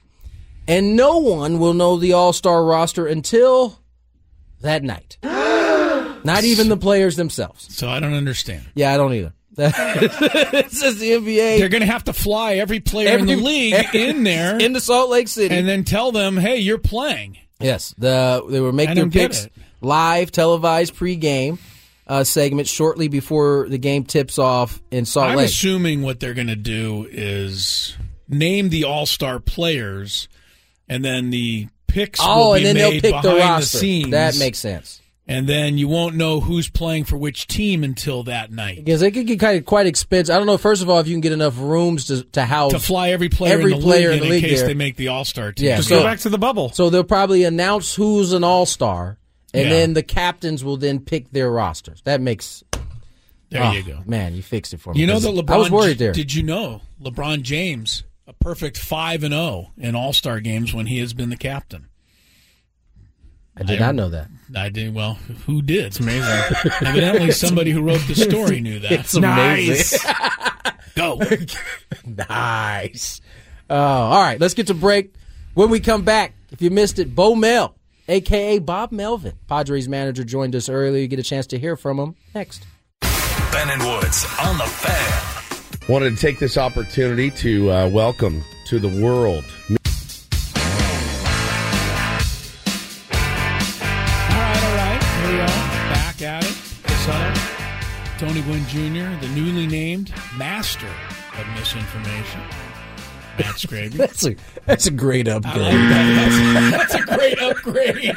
[0.68, 3.80] and no one will know the All Star roster until
[4.60, 5.18] that night.
[6.24, 7.74] Not even the players themselves.
[7.74, 8.64] so I don't understand.
[8.74, 9.32] Yeah, I don't either.
[9.60, 11.58] it says the NBA.
[11.58, 14.80] They're going to have to fly every player in the league every- in there into
[14.80, 18.72] Salt Lake City, and then tell them, "Hey, you're playing." Yes, the they were I
[18.72, 19.48] making their picks
[19.80, 21.58] live, televised pregame
[22.06, 25.38] uh, segment shortly before the game tips off in Salt Lake.
[25.38, 27.96] I'm assuming what they're going to do is
[28.28, 30.28] name the All Star players,
[30.88, 32.20] and then the picks.
[32.22, 33.78] oh, will and be then they'll made pick the behind roster.
[33.78, 34.10] scenes.
[34.10, 38.50] that makes sense And then you won't know who's playing for which team until that
[38.50, 38.84] night.
[38.84, 40.34] because it could get kind of quite expensive.
[40.34, 40.56] I don't know.
[40.58, 43.28] First of all, if you can get enough rooms to to house To fly every
[43.28, 44.68] player every in the player league in the in, league case there.
[44.68, 45.66] they make the All Star team.
[45.66, 46.70] Yeah, Just so- go back to the bubble.
[46.72, 49.18] So they'll probably announce who's an All Star,
[49.52, 49.68] and Yeah.
[49.70, 52.00] then the captains will then pick their rosters.
[52.04, 52.64] That makes
[53.50, 54.02] There oh, you ah, go.
[54.06, 54.34] man.
[54.34, 55.00] You fixed it for me.
[55.00, 55.50] You know that LeBron.
[55.54, 56.12] I was worried there.
[56.12, 60.86] Did you know LeBron James a perfect five and zero in All Star games when
[60.86, 61.88] he has been the captain?
[63.56, 64.28] I did not know that.
[64.54, 64.94] I did.
[64.94, 65.14] Well,
[65.46, 65.86] who did?
[65.86, 66.56] It's amazing.
[66.80, 68.92] Evidently, somebody who wrote the story knew that.
[68.92, 69.98] It's amazing.
[70.94, 71.20] Go.
[72.28, 73.20] nice.
[73.68, 74.40] Oh, all right.
[74.40, 75.12] Let's get to break.
[75.54, 77.74] When we come back, if you missed it, Bo Mel,
[78.06, 81.02] aka Bob Melvin, Padres manager, joined us earlier.
[81.02, 82.64] You get a chance to hear from him next.
[83.00, 85.37] Ben and Woods on the fan.
[85.88, 89.42] Wanted to take this opportunity to uh, welcome to the world.
[89.70, 89.76] All
[94.36, 95.02] right, all right.
[95.02, 96.54] Here we are, back at it.
[96.82, 97.06] Chris
[98.18, 100.90] Tony Gwynn Jr., the newly named master
[101.38, 102.42] of misinformation.
[103.38, 103.92] Matt Scraby.
[103.92, 105.56] That's a that's a great upgrade.
[105.56, 106.70] like that.
[106.70, 108.14] That's, that's a great upgrade.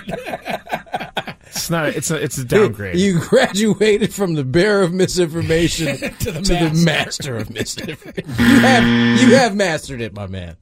[1.55, 1.89] It's not.
[1.89, 2.21] It's a.
[2.21, 2.97] It's a downgrade.
[2.97, 6.69] You graduated from the bearer of misinformation To the to master.
[6.69, 8.23] the master of misinformation.
[8.37, 10.57] You have you have mastered it, my man.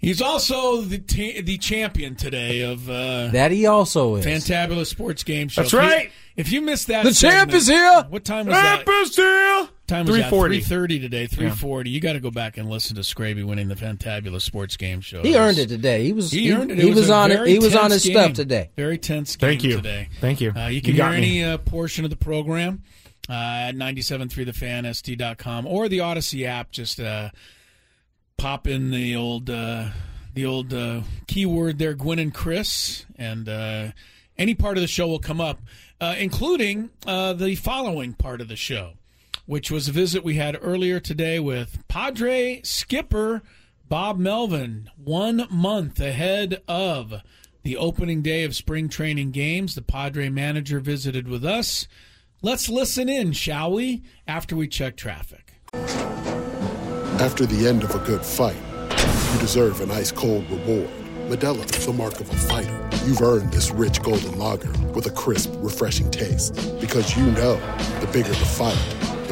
[0.00, 4.24] He's also the ta- the champion today of uh, That he also is.
[4.24, 5.62] Fantabulous Sports Game Show.
[5.62, 6.10] That's If you- right.
[6.36, 8.04] If you missed that, The champ is here.
[8.08, 8.86] What time was that?
[8.86, 9.68] Champ is here.
[9.88, 10.30] Time was that?
[10.32, 10.46] 3:40.
[10.48, 11.26] Three thirty today.
[11.26, 11.90] Three forty.
[11.90, 15.22] You got to go back and listen to Scraby winning the Fantabulous Sports Game Show.
[15.22, 16.04] He earned it today.
[16.04, 16.78] He was He earned it.
[16.78, 17.46] It He was, a on it.
[17.48, 18.70] He was on tense his stuff today.
[18.76, 19.76] Very tense game Thank you.
[19.76, 20.08] today.
[20.20, 20.52] Thank you.
[20.54, 22.82] Uh, you can You hear got any uh, portion of the program
[23.28, 26.70] uh, at 97.3thefanst.com or the Audacy app.
[26.70, 27.30] Just uh,
[28.36, 29.88] pop in the old uh,
[30.34, 33.88] the old uh, keyword there, Gwynn and Chris, and uh,
[34.36, 35.60] any part of the show will come up,
[36.00, 38.92] uh, including uh, the following part of the show,
[39.48, 43.40] which was a visit we had earlier today with Padre skipper
[43.88, 47.22] Bob Melvin, one month ahead of
[47.62, 49.74] the opening day of spring training games.
[49.74, 51.88] The Padre manager visited with us.
[52.42, 54.02] Let's listen in, shall we?
[54.26, 55.54] After we check traffic.
[55.72, 58.60] After the end of a good fight,
[59.32, 60.90] you deserve an ice cold reward.
[61.28, 62.88] Modelo is the mark of a fighter.
[63.06, 66.54] You've earned this rich golden lager with a crisp, refreshing taste.
[66.80, 67.56] Because you know
[68.00, 68.76] the bigger the fight,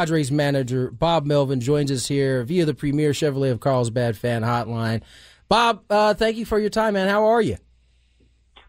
[0.00, 5.02] Padres manager Bob Melvin joins us here via the premier Chevrolet of Carlsbad fan hotline.
[5.46, 7.06] Bob, uh, thank you for your time, man.
[7.06, 7.58] How are you?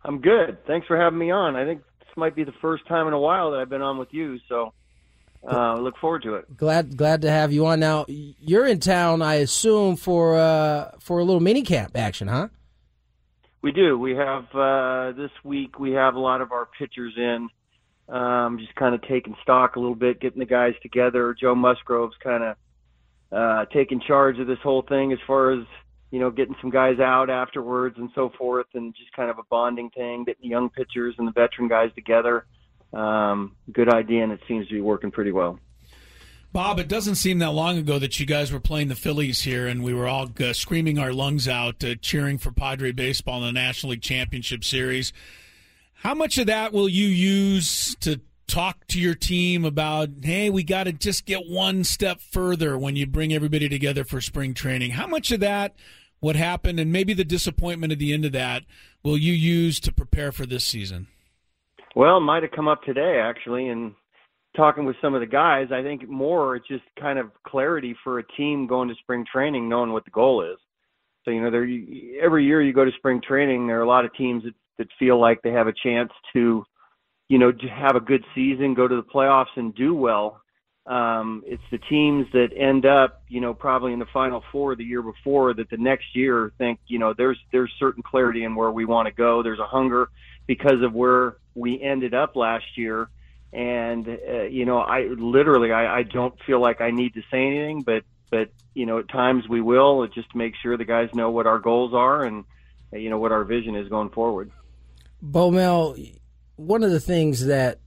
[0.03, 0.57] I'm good.
[0.67, 1.55] Thanks for having me on.
[1.55, 3.97] I think this might be the first time in a while that I've been on
[3.97, 4.73] with you, so
[5.49, 6.57] uh, I look forward to it.
[6.57, 7.79] Glad glad to have you on.
[7.79, 12.49] Now you're in town, I assume, for uh, for a little mini camp action, huh?
[13.61, 13.97] We do.
[13.97, 15.79] We have uh, this week.
[15.79, 17.47] We have a lot of our pitchers in.
[18.11, 21.35] Um, just kind of taking stock a little bit, getting the guys together.
[21.39, 22.55] Joe Musgrove's kind of
[23.31, 25.65] uh, taking charge of this whole thing as far as
[26.11, 29.43] you know, getting some guys out afterwards and so forth, and just kind of a
[29.49, 32.45] bonding thing, getting the young pitchers and the veteran guys together.
[32.93, 35.57] Um, good idea, and it seems to be working pretty well.
[36.51, 39.67] Bob, it doesn't seem that long ago that you guys were playing the Phillies here,
[39.67, 43.45] and we were all uh, screaming our lungs out, uh, cheering for Padre baseball in
[43.45, 45.13] the National League Championship Series.
[46.01, 50.63] How much of that will you use to talk to your team about, hey, we
[50.63, 54.91] got to just get one step further when you bring everybody together for spring training?
[54.91, 55.75] How much of that,
[56.19, 58.63] what happened, and maybe the disappointment at the end of that,
[59.03, 61.05] will you use to prepare for this season?
[61.95, 63.93] Well, might have come up today, actually, and
[64.55, 68.17] talking with some of the guys, I think more it's just kind of clarity for
[68.17, 70.57] a team going to spring training, knowing what the goal is.
[71.25, 74.13] So you know, every year you go to spring training, there are a lot of
[74.15, 76.65] teams that, that feel like they have a chance to,
[77.27, 80.41] you know, to have a good season, go to the playoffs, and do well.
[80.87, 84.83] Um, it's the teams that end up, you know, probably in the final four the
[84.83, 88.71] year before that the next year think, you know, there's there's certain clarity in where
[88.71, 89.43] we want to go.
[89.43, 90.09] There's a hunger
[90.47, 93.09] because of where we ended up last year
[93.53, 97.45] and uh, you know i literally I, I don't feel like i need to say
[97.45, 101.09] anything but but you know at times we will just to make sure the guys
[101.13, 102.45] know what our goals are and
[102.93, 104.51] you know what our vision is going forward
[105.21, 105.95] Bo Mel,
[106.55, 107.79] one of the things that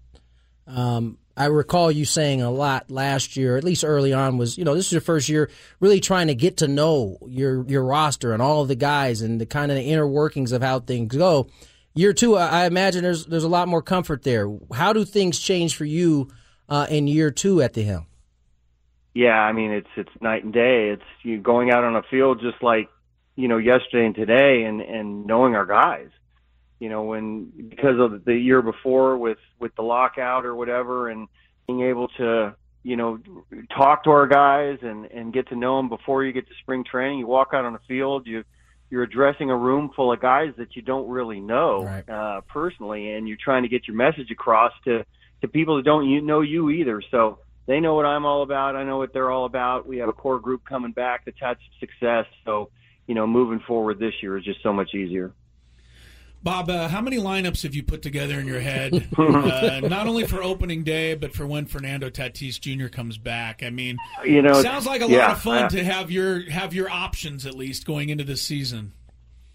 [0.67, 4.65] um, I recall you saying a lot last year, at least early on, was you
[4.65, 8.33] know this is your first year really trying to get to know your your roster
[8.33, 11.15] and all of the guys and the kind of the inner workings of how things
[11.15, 11.49] go.
[11.95, 14.49] Year two, I imagine there's there's a lot more comfort there.
[14.73, 16.29] How do things change for you
[16.69, 18.07] uh, in year two at the helm?
[19.13, 20.91] Yeah, I mean it's it's night and day.
[20.91, 22.89] It's you going out on a field just like
[23.35, 26.11] you know yesterday and today, and and knowing our guys.
[26.81, 31.29] You know when because of the year before with with the lockout or whatever, and
[31.67, 33.19] being able to you know
[33.77, 36.85] talk to our guys and and get to know them before you get to spring
[36.85, 37.21] training.
[37.21, 38.45] You walk out on the field, you
[38.91, 42.09] you're addressing a room full of guys that you don't really know right.
[42.09, 45.05] uh, personally, and you're trying to get your message across to
[45.41, 47.03] to people that don't you know you either.
[47.11, 48.77] So they know what I'm all about.
[48.77, 49.87] I know what they're all about.
[49.87, 52.27] We have a core group coming back that's had some success.
[52.45, 52.71] So
[53.07, 55.33] you know, moving forward this year is just so much easier.
[56.45, 60.27] Bob, uh, how many lineups have you put together in your head, uh, not only
[60.27, 62.89] for opening day, but for when Fernando Tatis Jr.
[62.89, 63.63] comes back?
[63.63, 66.49] I mean, you know, sounds like a yeah, lot of fun uh, to have your
[66.51, 68.93] have your options at least going into this season.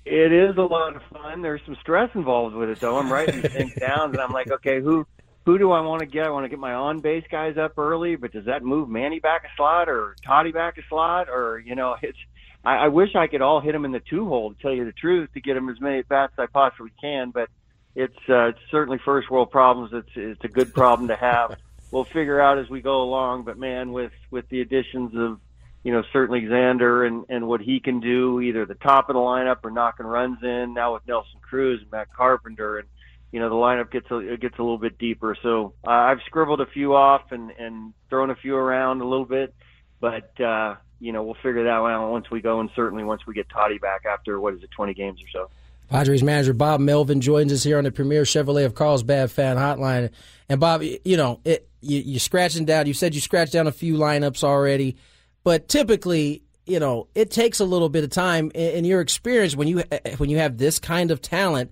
[0.03, 1.43] It is a lot of fun.
[1.43, 2.97] There's some stress involved with it, though.
[2.97, 5.05] I'm writing things down, and I'm like, okay, who
[5.45, 6.25] who do I want to get?
[6.25, 9.19] I want to get my on base guys up early, but does that move Manny
[9.19, 12.17] back a slot or Toddy back a slot, or you know, it's
[12.63, 14.85] I, I wish I could all hit him in the two hole to tell you
[14.85, 17.31] the truth to get him as many at bats as I possibly can.
[17.31, 17.49] But
[17.95, 19.91] it's uh, it's certainly first world problems.
[19.93, 21.57] It's it's a good problem to have.
[21.91, 23.43] we'll figure out as we go along.
[23.43, 25.39] But man, with with the additions of
[25.83, 29.19] you know certainly Xander and and what he can do, either the top of the
[29.19, 30.73] lineup or knocking runs in.
[30.73, 32.87] Now with Nelson Cruz and Matt Carpenter and
[33.31, 35.35] you know the lineup gets a it gets a little bit deeper.
[35.41, 39.25] So uh, I've scribbled a few off and and thrown a few around a little
[39.25, 39.53] bit,
[39.99, 43.33] but uh, you know, we'll figure that out once we go, and certainly once we
[43.33, 45.49] get Toddy back after what is it, 20 games or so.
[45.89, 50.11] Padres manager Bob Melvin joins us here on the Premier Chevrolet of Carlsbad Fan Hotline.
[50.47, 52.85] And Bob, you know, it, you, you're scratching down.
[52.85, 54.97] You said you scratched down a few lineups already,
[55.43, 58.51] but typically, you know, it takes a little bit of time.
[58.53, 61.71] In your experience, when you eh, eh, when you have this kind of talent,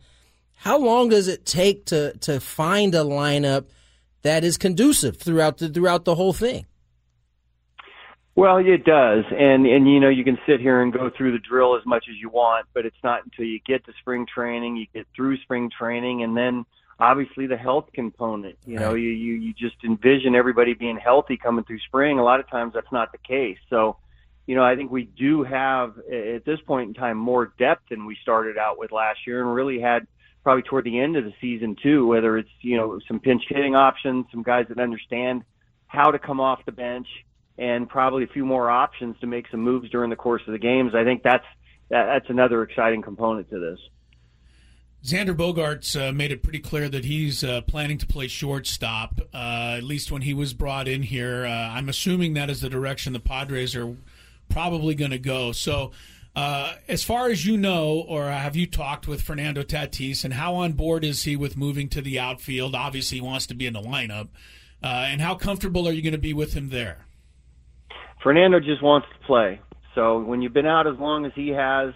[0.55, 3.65] how long does it take to to find a lineup
[4.23, 6.65] that is conducive throughout the throughout the whole thing?
[8.37, 11.39] Well, it does, and and you know you can sit here and go through the
[11.39, 14.77] drill as much as you want, but it's not until you get to spring training,
[14.77, 16.63] you get through spring training, and then
[16.99, 18.55] obviously the health component.
[18.63, 18.83] You right.
[18.83, 22.19] know, you you you just envision everybody being healthy coming through spring.
[22.19, 23.57] A lot of times that's not the case.
[23.71, 23.97] So,
[24.45, 28.05] you know, I think we do have at this point in time more depth than
[28.05, 30.05] we started out with last year, and really had
[30.43, 32.05] probably toward the end of the season too.
[32.05, 35.41] Whether it's you know some pinch hitting options, some guys that understand
[35.87, 37.07] how to come off the bench
[37.57, 40.59] and probably a few more options to make some moves during the course of the
[40.59, 40.93] games.
[40.95, 41.45] I think that's
[41.89, 43.79] that's another exciting component to this.
[45.03, 49.75] Xander Bogaerts uh, made it pretty clear that he's uh, planning to play shortstop, uh,
[49.77, 51.45] at least when he was brought in here.
[51.45, 53.95] Uh, I'm assuming that is the direction the Padres are
[54.49, 55.51] probably going to go.
[55.51, 55.91] So,
[56.35, 60.55] uh, as far as you know, or have you talked with Fernando Tatis, and how
[60.55, 62.75] on board is he with moving to the outfield?
[62.75, 64.27] Obviously, he wants to be in the lineup.
[64.83, 67.06] Uh, and how comfortable are you going to be with him there?
[68.27, 69.61] Fernando just wants to play.
[69.95, 71.93] So when you've been out as long as he has,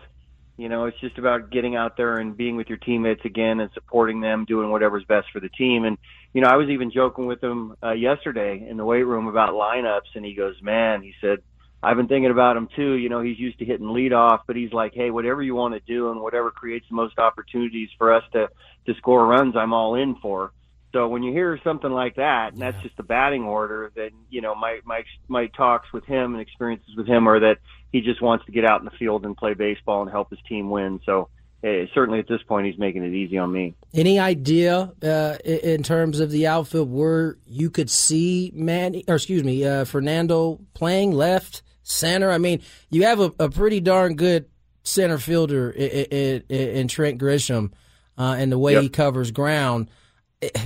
[0.62, 3.72] You know, it's just about getting out there and being with your teammates again and
[3.74, 5.86] supporting them, doing whatever's best for the team.
[5.86, 5.98] And
[6.34, 9.54] you know, I was even joking with him uh, yesterday in the weight room about
[9.54, 11.40] lineups, and he goes, "Man," he said,
[11.82, 12.94] "I've been thinking about him too.
[12.94, 15.80] You know, he's used to hitting leadoff, but he's like, hey, whatever you want to
[15.82, 18.48] do and whatever creates the most opportunities for us to
[18.86, 20.52] to score runs, I'm all in for."
[20.94, 24.42] So when you hear something like that, and that's just the batting order, then you
[24.42, 27.58] know my my my talks with him and experiences with him are that
[27.92, 30.40] he just wants to get out in the field and play baseball and help his
[30.50, 31.00] team win.
[31.06, 31.30] So
[31.62, 33.76] hey, certainly at this point, he's making it easy on me.
[33.94, 39.44] Any idea uh, in terms of the outfield where you could see Manny, or excuse
[39.44, 42.32] me, uh, Fernando playing left center?
[42.32, 44.48] I mean, you have a, a pretty darn good
[44.84, 47.72] center fielder in, in, in Trent Grisham,
[48.18, 48.84] uh, and the way yep.
[48.84, 49.90] he covers ground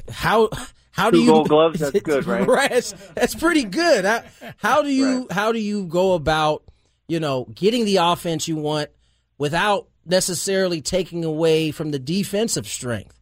[0.09, 0.49] how
[0.91, 1.79] how do Two you gold gloves?
[1.79, 2.47] That's good, right?
[2.47, 4.05] right that's, that's, pretty good.
[4.05, 4.23] How,
[4.57, 5.31] how do you right.
[5.31, 6.63] how do you go about
[7.07, 8.89] you know getting the offense you want
[9.37, 13.19] without necessarily taking away from the defensive strength?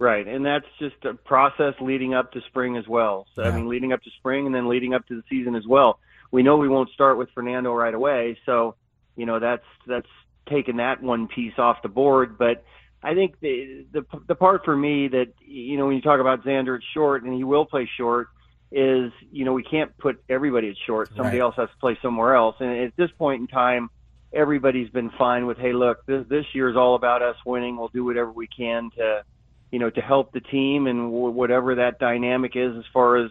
[0.00, 3.26] Right, and that's just a process leading up to spring as well.
[3.34, 3.48] So yeah.
[3.48, 5.98] I mean, leading up to spring and then leading up to the season as well.
[6.30, 8.76] We know we won't start with Fernando right away, so
[9.16, 10.06] you know that's that's
[10.48, 12.64] taking that one piece off the board, but
[13.02, 16.44] I think the the the part for me that you know when you talk about
[16.44, 18.28] Xander at short and he will play short
[18.72, 21.08] is you know we can't put everybody at short.
[21.08, 21.44] Somebody right.
[21.44, 22.56] else has to play somewhere else.
[22.58, 23.88] And at this point in time,
[24.32, 27.76] everybody's been fine with hey look this this year is all about us winning.
[27.76, 29.22] We'll do whatever we can to
[29.70, 33.30] you know to help the team and w- whatever that dynamic is as far as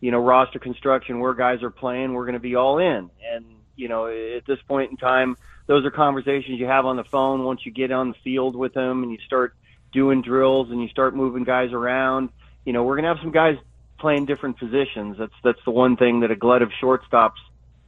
[0.00, 2.12] you know roster construction where guys are playing.
[2.12, 3.10] We're going to be all in.
[3.32, 3.44] And
[3.80, 7.44] you know at this point in time those are conversations you have on the phone
[7.44, 9.54] once you get on the field with them and you start
[9.92, 12.30] doing drills and you start moving guys around.
[12.64, 13.56] You know, we're going to have some guys
[13.98, 15.16] playing different positions.
[15.18, 17.38] That's that's the one thing that a glut of shortstops,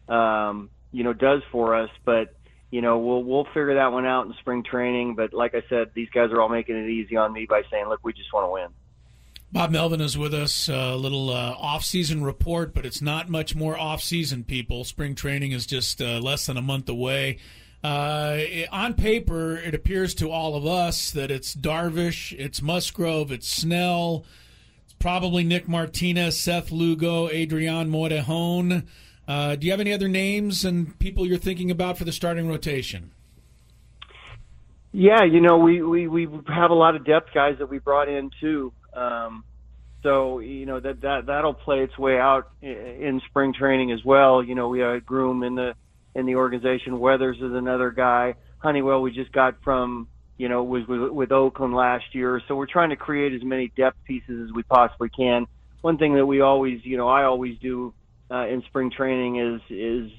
[0.09, 1.91] um, you know, does for us.
[2.05, 2.35] But
[2.71, 5.15] you know, we'll we'll figure that one out in spring training.
[5.15, 7.89] But like I said, these guys are all making it easy on me by saying,
[7.89, 8.69] "Look, we just want to win."
[9.53, 10.71] Bob Melvin is with us.
[10.71, 14.45] A little uh, off-season report, but it's not much more off-season.
[14.45, 17.37] People, spring training is just uh, less than a month away.
[17.85, 18.39] Uh,
[18.71, 24.25] on paper, it appears to all of us that it's Darvish, it's Musgrove, it's Snell,
[24.85, 28.87] it's probably Nick Martinez, Seth Lugo, Adrian Morejon.
[29.29, 32.49] Uh, do you have any other names and people you're thinking about for the starting
[32.49, 33.11] rotation?
[34.93, 38.09] Yeah, you know, we, we, we have a lot of depth guys that we brought
[38.09, 38.73] in too.
[38.95, 39.45] Um,
[40.03, 44.43] so you know that that that'll play its way out in spring training as well.
[44.43, 45.75] You know, we had Groome in the
[46.15, 46.99] in the organization.
[46.99, 48.35] Weathers is another guy.
[48.59, 52.41] Honeywell we just got from you know was with, with Oakland last year.
[52.49, 55.47] So we're trying to create as many depth pieces as we possibly can.
[55.83, 57.95] One thing that we always you know I always do
[58.31, 60.11] uh, in spring training is is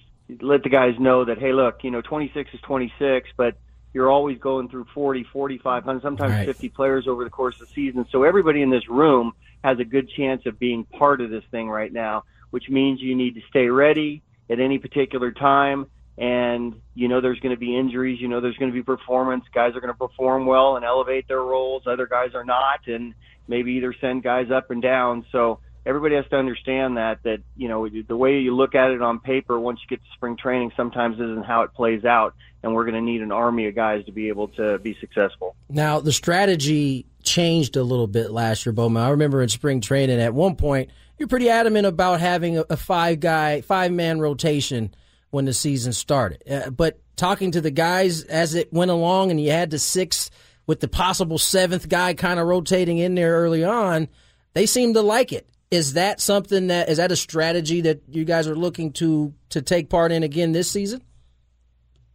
[0.42, 3.56] let the guys know that hey look you know 26 is 26 but
[3.94, 6.46] you're always going through 40 45 sometimes right.
[6.46, 9.34] 50 players over the course of the season so everybody in this room
[9.64, 12.24] has a good chance of being part of this thing right now
[12.54, 15.88] which means you need to stay ready at any particular time.
[16.20, 18.22] And you know there's going to be injuries.
[18.22, 19.44] You know there's going to be performance.
[19.52, 21.88] Guys are going to perform well and elevate their roles.
[21.88, 23.16] Other guys are not, and
[23.48, 25.26] maybe either send guys up and down.
[25.32, 29.02] So everybody has to understand that that you know the way you look at it
[29.02, 32.74] on paper once you get to spring training sometimes isn't how it plays out and
[32.74, 36.00] we're going to need an army of guys to be able to be successful now
[36.00, 40.34] the strategy changed a little bit last year bowman i remember in spring training at
[40.34, 44.94] one point you're pretty adamant about having a, five guy, five man rotation
[45.30, 46.44] when the season started.
[46.50, 50.30] Uh, but talking to the guys as it went along, and you had the sixth
[50.66, 54.08] with the possible seventh guy kind of rotating in there early on,
[54.54, 55.48] they seemed to like it.
[55.74, 59.60] Is that something that is that a strategy that you guys are looking to to
[59.60, 61.02] take part in again this season?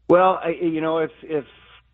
[0.09, 1.45] Well, I, you know, if if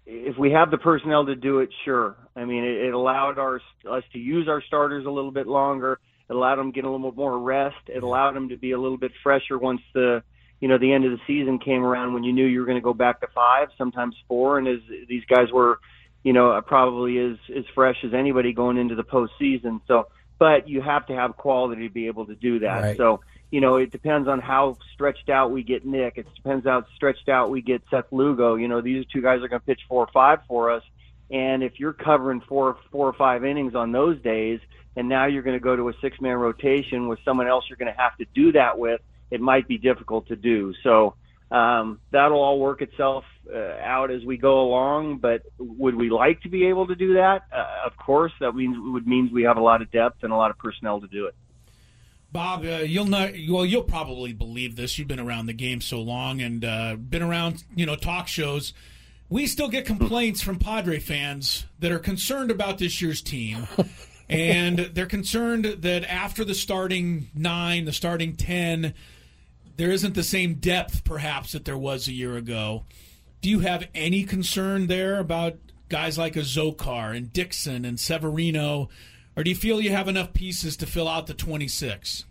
[0.05, 2.17] if we have the personnel to do it, sure.
[2.37, 5.99] I mean, it, it allowed our us to use our starters a little bit longer.
[6.29, 7.77] It allowed them to get a little bit more rest.
[7.87, 10.23] It allowed them to be a little bit fresher once the
[10.61, 12.77] you know the end of the season came around when you knew you were going
[12.77, 15.79] to go back to five, sometimes four, and as these guys were,
[16.25, 19.81] you know, probably as as fresh as anybody going into the postseason.
[19.89, 20.09] So,
[20.39, 22.83] but you have to have quality to be able to do that.
[22.83, 22.97] Right.
[22.97, 23.21] So,
[23.51, 26.19] you know, it depends on how stretched out we get Nick.
[26.19, 28.57] It depends how stretched out we get Seth Lugo.
[28.57, 30.83] You know, these two guys are going to pitch four or five for us,
[31.31, 34.61] and if you're covering four four or five innings on those days,
[34.97, 37.77] and now you're going to go to a six man rotation with someone else you're
[37.77, 40.75] going to have to do that with, it might be difficult to do.
[40.83, 41.15] So
[41.51, 45.19] um, that'll all work itself uh, out as we go along.
[45.19, 47.43] But would we like to be able to do that?
[47.53, 50.37] Uh, of course, that means would means we have a lot of depth and a
[50.37, 51.35] lot of personnel to do it.
[52.33, 53.33] Bob, uh, you'll not.
[53.49, 54.99] Well, you'll probably believe this.
[54.99, 58.73] You've been around the game so long and uh, been around, you know, talk shows
[59.29, 63.67] we still get complaints from Padre fans that are concerned about this year's team.
[64.29, 68.95] and they're concerned that after the starting nine, the starting 10,
[69.77, 72.85] there isn't the same depth, perhaps, that there was a year ago.
[73.45, 75.59] Do you have any concern there about
[75.91, 78.89] guys like Azocar and Dixon and Severino?
[79.37, 82.25] Or do you feel you have enough pieces to fill out the 26?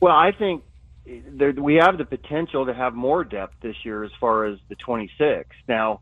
[0.00, 0.64] Well, I think
[1.06, 4.74] there, we have the potential to have more depth this year as far as the
[4.74, 5.50] 26.
[5.68, 6.00] Now,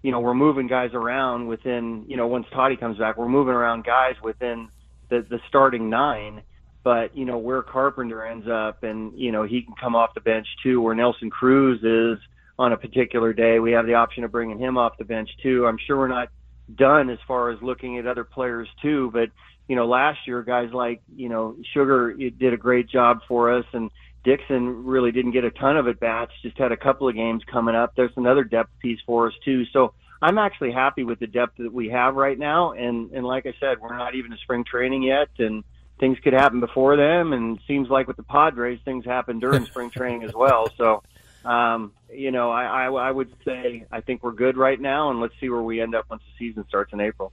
[0.00, 3.52] you know, we're moving guys around within, you know, once Toddy comes back, we're moving
[3.52, 4.70] around guys within
[5.10, 6.44] the, the starting nine.
[6.82, 10.22] But, you know, where Carpenter ends up and, you know, he can come off the
[10.22, 12.26] bench too, where Nelson Cruz is
[12.60, 15.66] on a particular day, we have the option of bringing him off the bench too.
[15.66, 16.28] I'm sure we're not
[16.72, 19.30] done as far as looking at other players too, but,
[19.66, 23.64] you know, last year guys like, you know, Azocar did a great job for us
[23.72, 23.90] and,
[24.22, 27.42] Dixon really didn't get a ton of at bats, just had a couple of games
[27.50, 27.94] coming up.
[27.96, 29.64] There's another depth piece for us too.
[29.72, 32.72] So I'm actually happy with the depth that we have right now.
[32.72, 35.64] And and like I said, we're not even to spring training yet, and
[35.98, 37.32] things could happen before them.
[37.32, 40.70] And seems like with the Padres, things happen during spring training as well.
[40.76, 41.02] So.
[41.44, 45.20] Um, you know, I, I, I would say I think we're good right now, and
[45.20, 47.32] let's see where we end up once the season starts in April.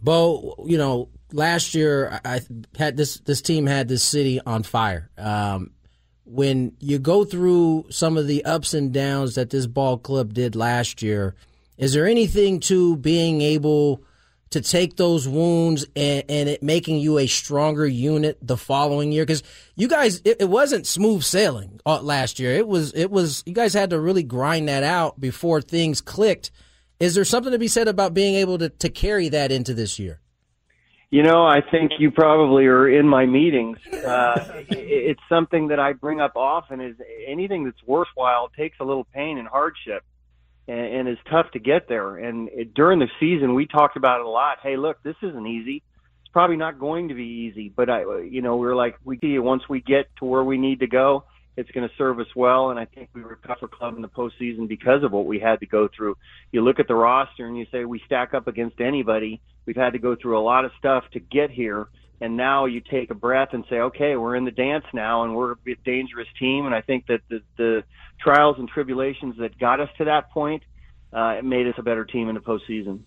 [0.00, 2.42] Bo, you know, last year I
[2.76, 5.10] had this this team had this city on fire.
[5.16, 5.70] Um,
[6.26, 10.56] when you go through some of the ups and downs that this ball club did
[10.56, 11.34] last year,
[11.76, 14.02] is there anything to being able
[14.54, 19.24] to take those wounds and, and it making you a stronger unit the following year?
[19.24, 19.42] Because
[19.76, 22.52] you guys, it, it, wasn't smooth sailing uh, last year.
[22.52, 23.42] It was, it was.
[23.46, 26.50] You guys had to really grind that out before things clicked.
[26.98, 29.98] Is there something to be said about being able to, to carry that into this
[29.98, 30.20] year?
[31.10, 33.78] You know, I think you probably are in my meetings.
[33.92, 36.80] Uh, it's something that I bring up often.
[36.80, 36.96] Is
[37.26, 40.02] anything that's worthwhile takes a little pain and hardship,
[40.68, 42.16] and, and is tough to get there.
[42.16, 44.58] And it, during the season, we talked about it a lot.
[44.62, 45.82] Hey, look, this isn't easy.
[46.22, 49.38] It's probably not going to be easy, but I, you know, we're like, we see
[49.38, 51.24] once we get to where we need to go,
[51.56, 52.70] it's going to serve us well.
[52.70, 55.38] And I think we were a tougher club in the postseason because of what we
[55.38, 56.16] had to go through.
[56.50, 59.40] You look at the roster and you say we stack up against anybody.
[59.66, 61.86] We've had to go through a lot of stuff to get here.
[62.24, 65.36] And now you take a breath and say, okay, we're in the dance now and
[65.36, 66.64] we're a dangerous team.
[66.64, 67.84] And I think that the, the
[68.18, 70.62] trials and tribulations that got us to that point
[71.12, 73.00] uh, made us a better team in the postseason.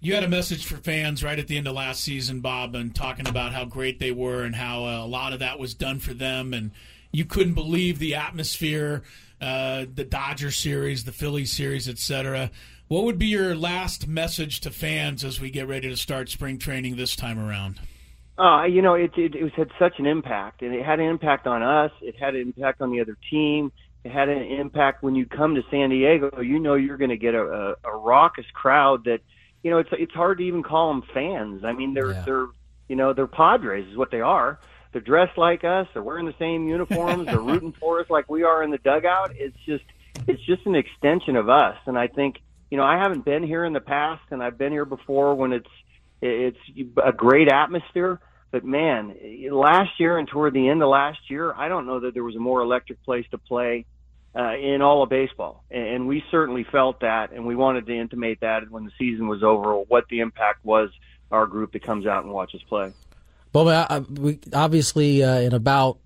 [0.00, 2.94] You had a message for fans right at the end of last season, Bob, and
[2.94, 5.98] talking about how great they were and how uh, a lot of that was done
[5.98, 6.54] for them.
[6.54, 6.70] And
[7.12, 9.02] you couldn't believe the atmosphere,
[9.38, 12.50] uh, the Dodger series, the Phillies series, etc.
[12.88, 16.56] What would be your last message to fans as we get ready to start spring
[16.56, 17.80] training this time around?
[18.38, 21.46] Uh, you know, it, it, it had such an impact, and it had an impact
[21.46, 21.90] on us.
[22.02, 23.72] It had an impact on the other team.
[24.04, 26.40] It had an impact when you come to San Diego.
[26.40, 29.20] You know, you're going to get a, a, a raucous crowd that,
[29.62, 31.64] you know, it's it's hard to even call them fans.
[31.64, 32.22] I mean, they're yeah.
[32.24, 32.46] they're
[32.88, 34.60] you know they're Padres is what they are
[34.96, 38.44] they're dressed like us, they're wearing the same uniforms, they're rooting for us like we
[38.44, 39.32] are in the dugout.
[39.36, 39.84] It's just
[40.26, 41.76] it's just an extension of us.
[41.84, 42.36] And I think
[42.70, 45.52] you know I haven't been here in the past, and I've been here before when
[45.52, 45.68] it's
[46.20, 46.58] it's
[47.02, 48.20] a great atmosphere.
[48.50, 49.14] But man,
[49.50, 52.36] last year and toward the end of last year, I don't know that there was
[52.36, 53.84] a more electric place to play
[54.34, 58.40] uh, in all of baseball, and we certainly felt that, and we wanted to intimate
[58.40, 60.90] that when the season was over, what the impact was
[61.30, 62.92] our group that comes out and watches play.
[63.52, 65.98] Well, we, obviously, uh, in about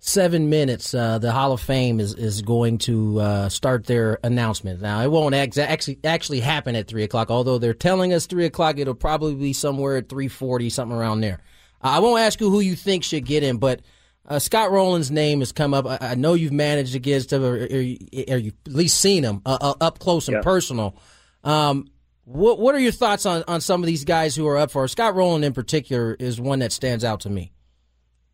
[0.00, 4.80] seven minutes, uh, the Hall of Fame is, is going to uh, start their announcement.
[4.80, 7.30] Now, it won't ex- actually actually happen at three o'clock.
[7.30, 11.20] Although they're telling us three o'clock, it'll probably be somewhere at three forty, something around
[11.20, 11.40] there.
[11.80, 13.80] I won't ask you who you think should get in, but
[14.26, 15.86] uh, Scott Rolen's name has come up.
[15.86, 19.42] I, I know you've managed against him, or, or, or, you've at least seen him
[19.46, 20.96] uh, up close and personal.
[21.44, 21.88] Um,
[22.24, 24.84] what What are your thoughts on, on some of these guys who are up for
[24.84, 24.88] it?
[24.90, 27.52] Scott Rolen in particular is one that stands out to me.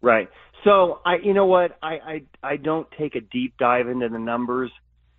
[0.03, 0.29] Right.
[0.67, 4.19] So I, you know what, I I, I don't take a deep dive into the
[4.19, 4.73] numbers.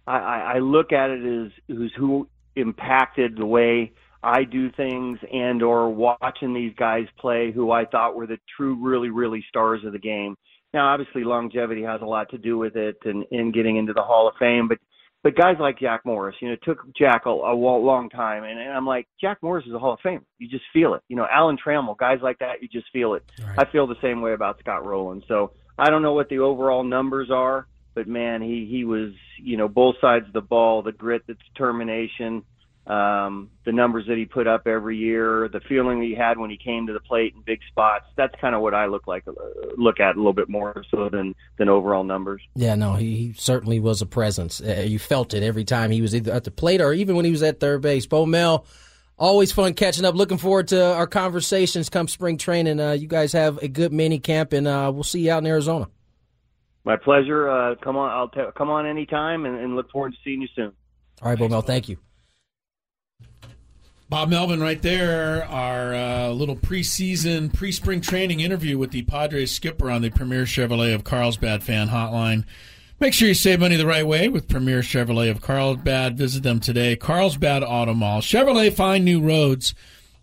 [0.06, 2.28] I, I, I look at it as who's who
[2.58, 8.16] impacted the way I do things and or watching these guys play who I thought
[8.16, 10.36] were the true really really stars of the game.
[10.74, 14.02] Now obviously longevity has a lot to do with it and in getting into the
[14.02, 14.80] Hall of Fame, but
[15.24, 18.60] but guys like Jack Morris, you know, it took Jack a, a long time, and,
[18.60, 20.24] and I'm like, Jack Morris is a Hall of Famer.
[20.38, 21.02] You just feel it.
[21.08, 23.24] You know, Alan Trammell, guys like that, you just feel it.
[23.42, 23.68] Right.
[23.68, 25.24] I feel the same way about Scott Rolen.
[25.28, 29.12] So I don't know what the overall numbers are, but man, he he was,
[29.42, 32.44] you know, both sides of the ball, the grit, the determination.
[32.88, 36.50] Um, the numbers that he put up every year, the feeling that he had when
[36.50, 38.06] he came to the plate in big spots.
[38.16, 39.34] That's kind of what I look like, uh,
[39.76, 42.42] look at a little bit more so than than overall numbers.
[42.56, 44.62] Yeah, no, he, he certainly was a presence.
[44.62, 47.26] Uh, you felt it every time he was either at the plate or even when
[47.26, 48.06] he was at third base.
[48.06, 48.66] Bo Mel,
[49.18, 50.16] always fun catching up.
[50.16, 52.80] Looking forward to our conversations come spring training.
[52.80, 55.48] Uh, you guys have a good mini camp, and uh, we'll see you out in
[55.48, 55.90] Arizona.
[56.86, 57.50] My pleasure.
[57.50, 60.48] Uh, come on, I'll t- come on anytime, and, and look forward to seeing you
[60.56, 60.72] soon.
[61.22, 61.98] All right, Bo Mel, thank you.
[64.10, 69.52] Bob Melvin, right there, our uh, little preseason, pre spring training interview with the Padres
[69.52, 72.46] skipper on the Premier Chevrolet of Carlsbad fan hotline.
[73.02, 76.18] Make sure you save money the right way with Premier Chevrolet of Carlsbad.
[76.18, 76.96] Visit them today.
[76.96, 78.22] Carlsbad Auto Mall.
[78.22, 79.76] Chevrolet find new roads.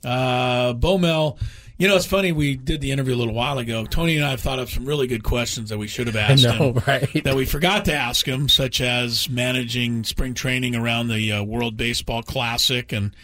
[0.03, 1.39] Uh, Bomel,
[1.76, 2.32] you know, it's funny.
[2.32, 3.85] We did the interview a little while ago.
[3.85, 6.43] Tony and I have thought of some really good questions that we should have asked
[6.45, 7.22] know, him, right?
[7.22, 11.76] That we forgot to ask him, such as managing spring training around the uh, World
[11.76, 13.14] Baseball Classic and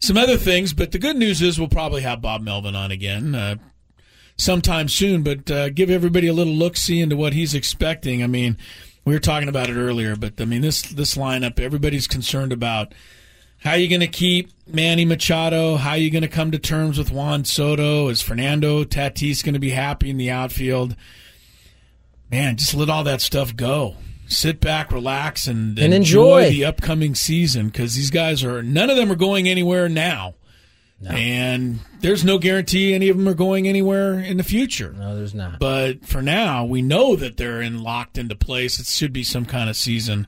[0.00, 0.72] some other things.
[0.72, 3.56] But the good news is we'll probably have Bob Melvin on again uh,
[4.36, 5.22] sometime soon.
[5.22, 8.22] But uh, give everybody a little look see into what he's expecting.
[8.22, 8.56] I mean,
[9.04, 12.92] we were talking about it earlier, but I mean this this lineup, everybody's concerned about
[13.60, 17.10] how you going to keep Manny Machado, how you going to come to terms with
[17.10, 20.94] Juan Soto, is Fernando Tatis going to be happy in the outfield?
[22.30, 23.96] Man, just let all that stuff go
[24.28, 26.44] sit back, relax, and, and enjoy.
[26.44, 26.50] enjoy.
[26.50, 30.34] the upcoming season because these guys are none of them are going anywhere now,
[31.00, 31.10] no.
[31.10, 34.92] and there's no guarantee any of them are going anywhere in the future.
[34.92, 35.58] No, there's not.
[35.58, 38.78] But for now, we know that they're in locked into place.
[38.78, 40.26] It should be some kind of season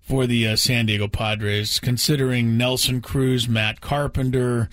[0.00, 4.68] for the uh, San Diego Padres, considering Nelson Cruz, Matt Carpenter,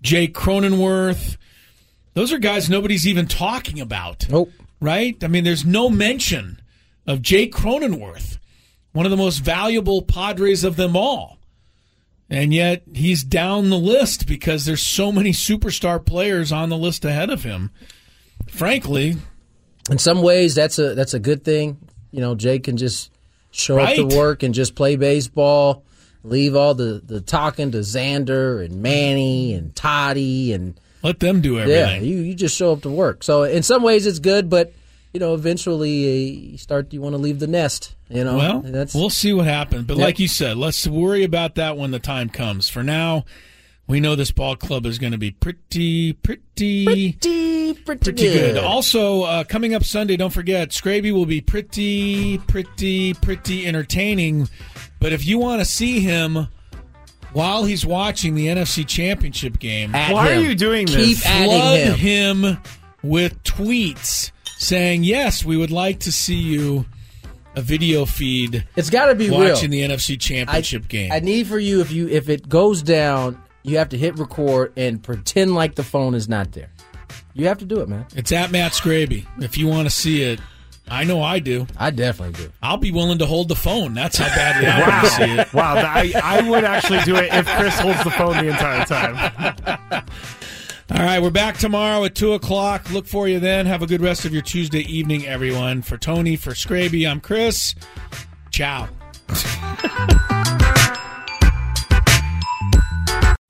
[0.00, 1.36] Jake Cronenworth.
[2.14, 4.28] Those are guys nobody's even talking about.
[4.28, 4.50] Nope.
[4.80, 5.22] Right?
[5.22, 6.61] I mean, there's no mention
[7.06, 8.38] of Jake Cronenworth,
[8.92, 11.38] one of the most valuable Padres of them all.
[12.30, 17.04] And yet he's down the list because there's so many superstar players on the list
[17.04, 17.70] ahead of him.
[18.48, 19.16] Frankly,
[19.90, 21.76] in some ways that's a that's a good thing.
[22.10, 23.10] You know, Jake can just
[23.50, 23.98] show Right.
[23.98, 25.84] up to work and just play baseball.
[26.24, 31.58] Leave all the, the talking to Xander and Manny and Toddy and let them do
[31.58, 31.80] everything.
[31.80, 33.24] yeah, you you just show up to work.
[33.24, 34.72] So in some ways it's good, but
[35.12, 37.94] you know eventually uh, you start you want to leave the nest.
[38.08, 39.84] You know, Well, that's we'll see what happens.
[39.86, 40.04] But Yep.
[40.04, 42.68] like you said, let's worry about that when the time comes.
[42.68, 43.24] For now,
[43.86, 48.58] we know this ball club is going to be pretty, pretty, pretty, pretty, good.
[48.58, 54.48] Also, uh, coming up Sunday, don't forget, Scraby will be pretty, pretty, pretty entertaining.
[55.00, 56.48] But if you want to see him
[57.32, 61.26] while he's watching the NFC Championship game, At Why are you doing Keep this?
[61.26, 62.42] adding flood him.
[62.44, 62.58] him
[63.02, 64.30] with tweets
[64.62, 66.86] saying, "Yes, we would like to see you."
[67.54, 69.40] A video feed It's got to be real.
[69.40, 71.12] watching the NFC Championship game.
[71.12, 74.72] I need for you if you if it goes down, you have to hit record
[74.74, 76.70] and pretend like the phone is not there.
[77.34, 78.06] You have to do it, man.
[78.16, 79.26] it's at Matt Scraby.
[79.38, 80.40] If you want to see it,
[80.88, 81.66] I know I do.
[81.76, 82.50] I definitely do.
[82.62, 83.92] I'll be willing to hold the phone.
[83.92, 85.52] That's how badly I want to see it.
[85.52, 90.04] Wow, I, I would actually do it if Chris holds the phone the entire time.
[90.94, 92.90] All right, we're back tomorrow at 2 o'clock.
[92.90, 93.64] Look for you then.
[93.64, 95.80] Have a good rest of your Tuesday evening, everyone.
[95.80, 97.74] For Tony, for Scraby, I'm Chris.
[98.50, 98.88] Ciao.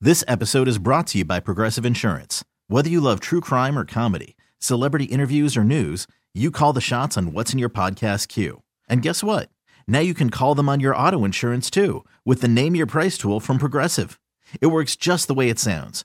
[0.01, 2.45] This episode is brought to you by Progressive Insurance.
[2.69, 7.19] Whether you love true crime or comedy, celebrity interviews or news, you call the shots
[7.19, 8.63] on what's in your podcast queue.
[8.89, 9.49] And guess what?
[9.89, 13.19] Now you can call them on your auto insurance too with the Name Your Price
[13.19, 14.21] tool from Progressive.
[14.61, 16.05] It works just the way it sounds.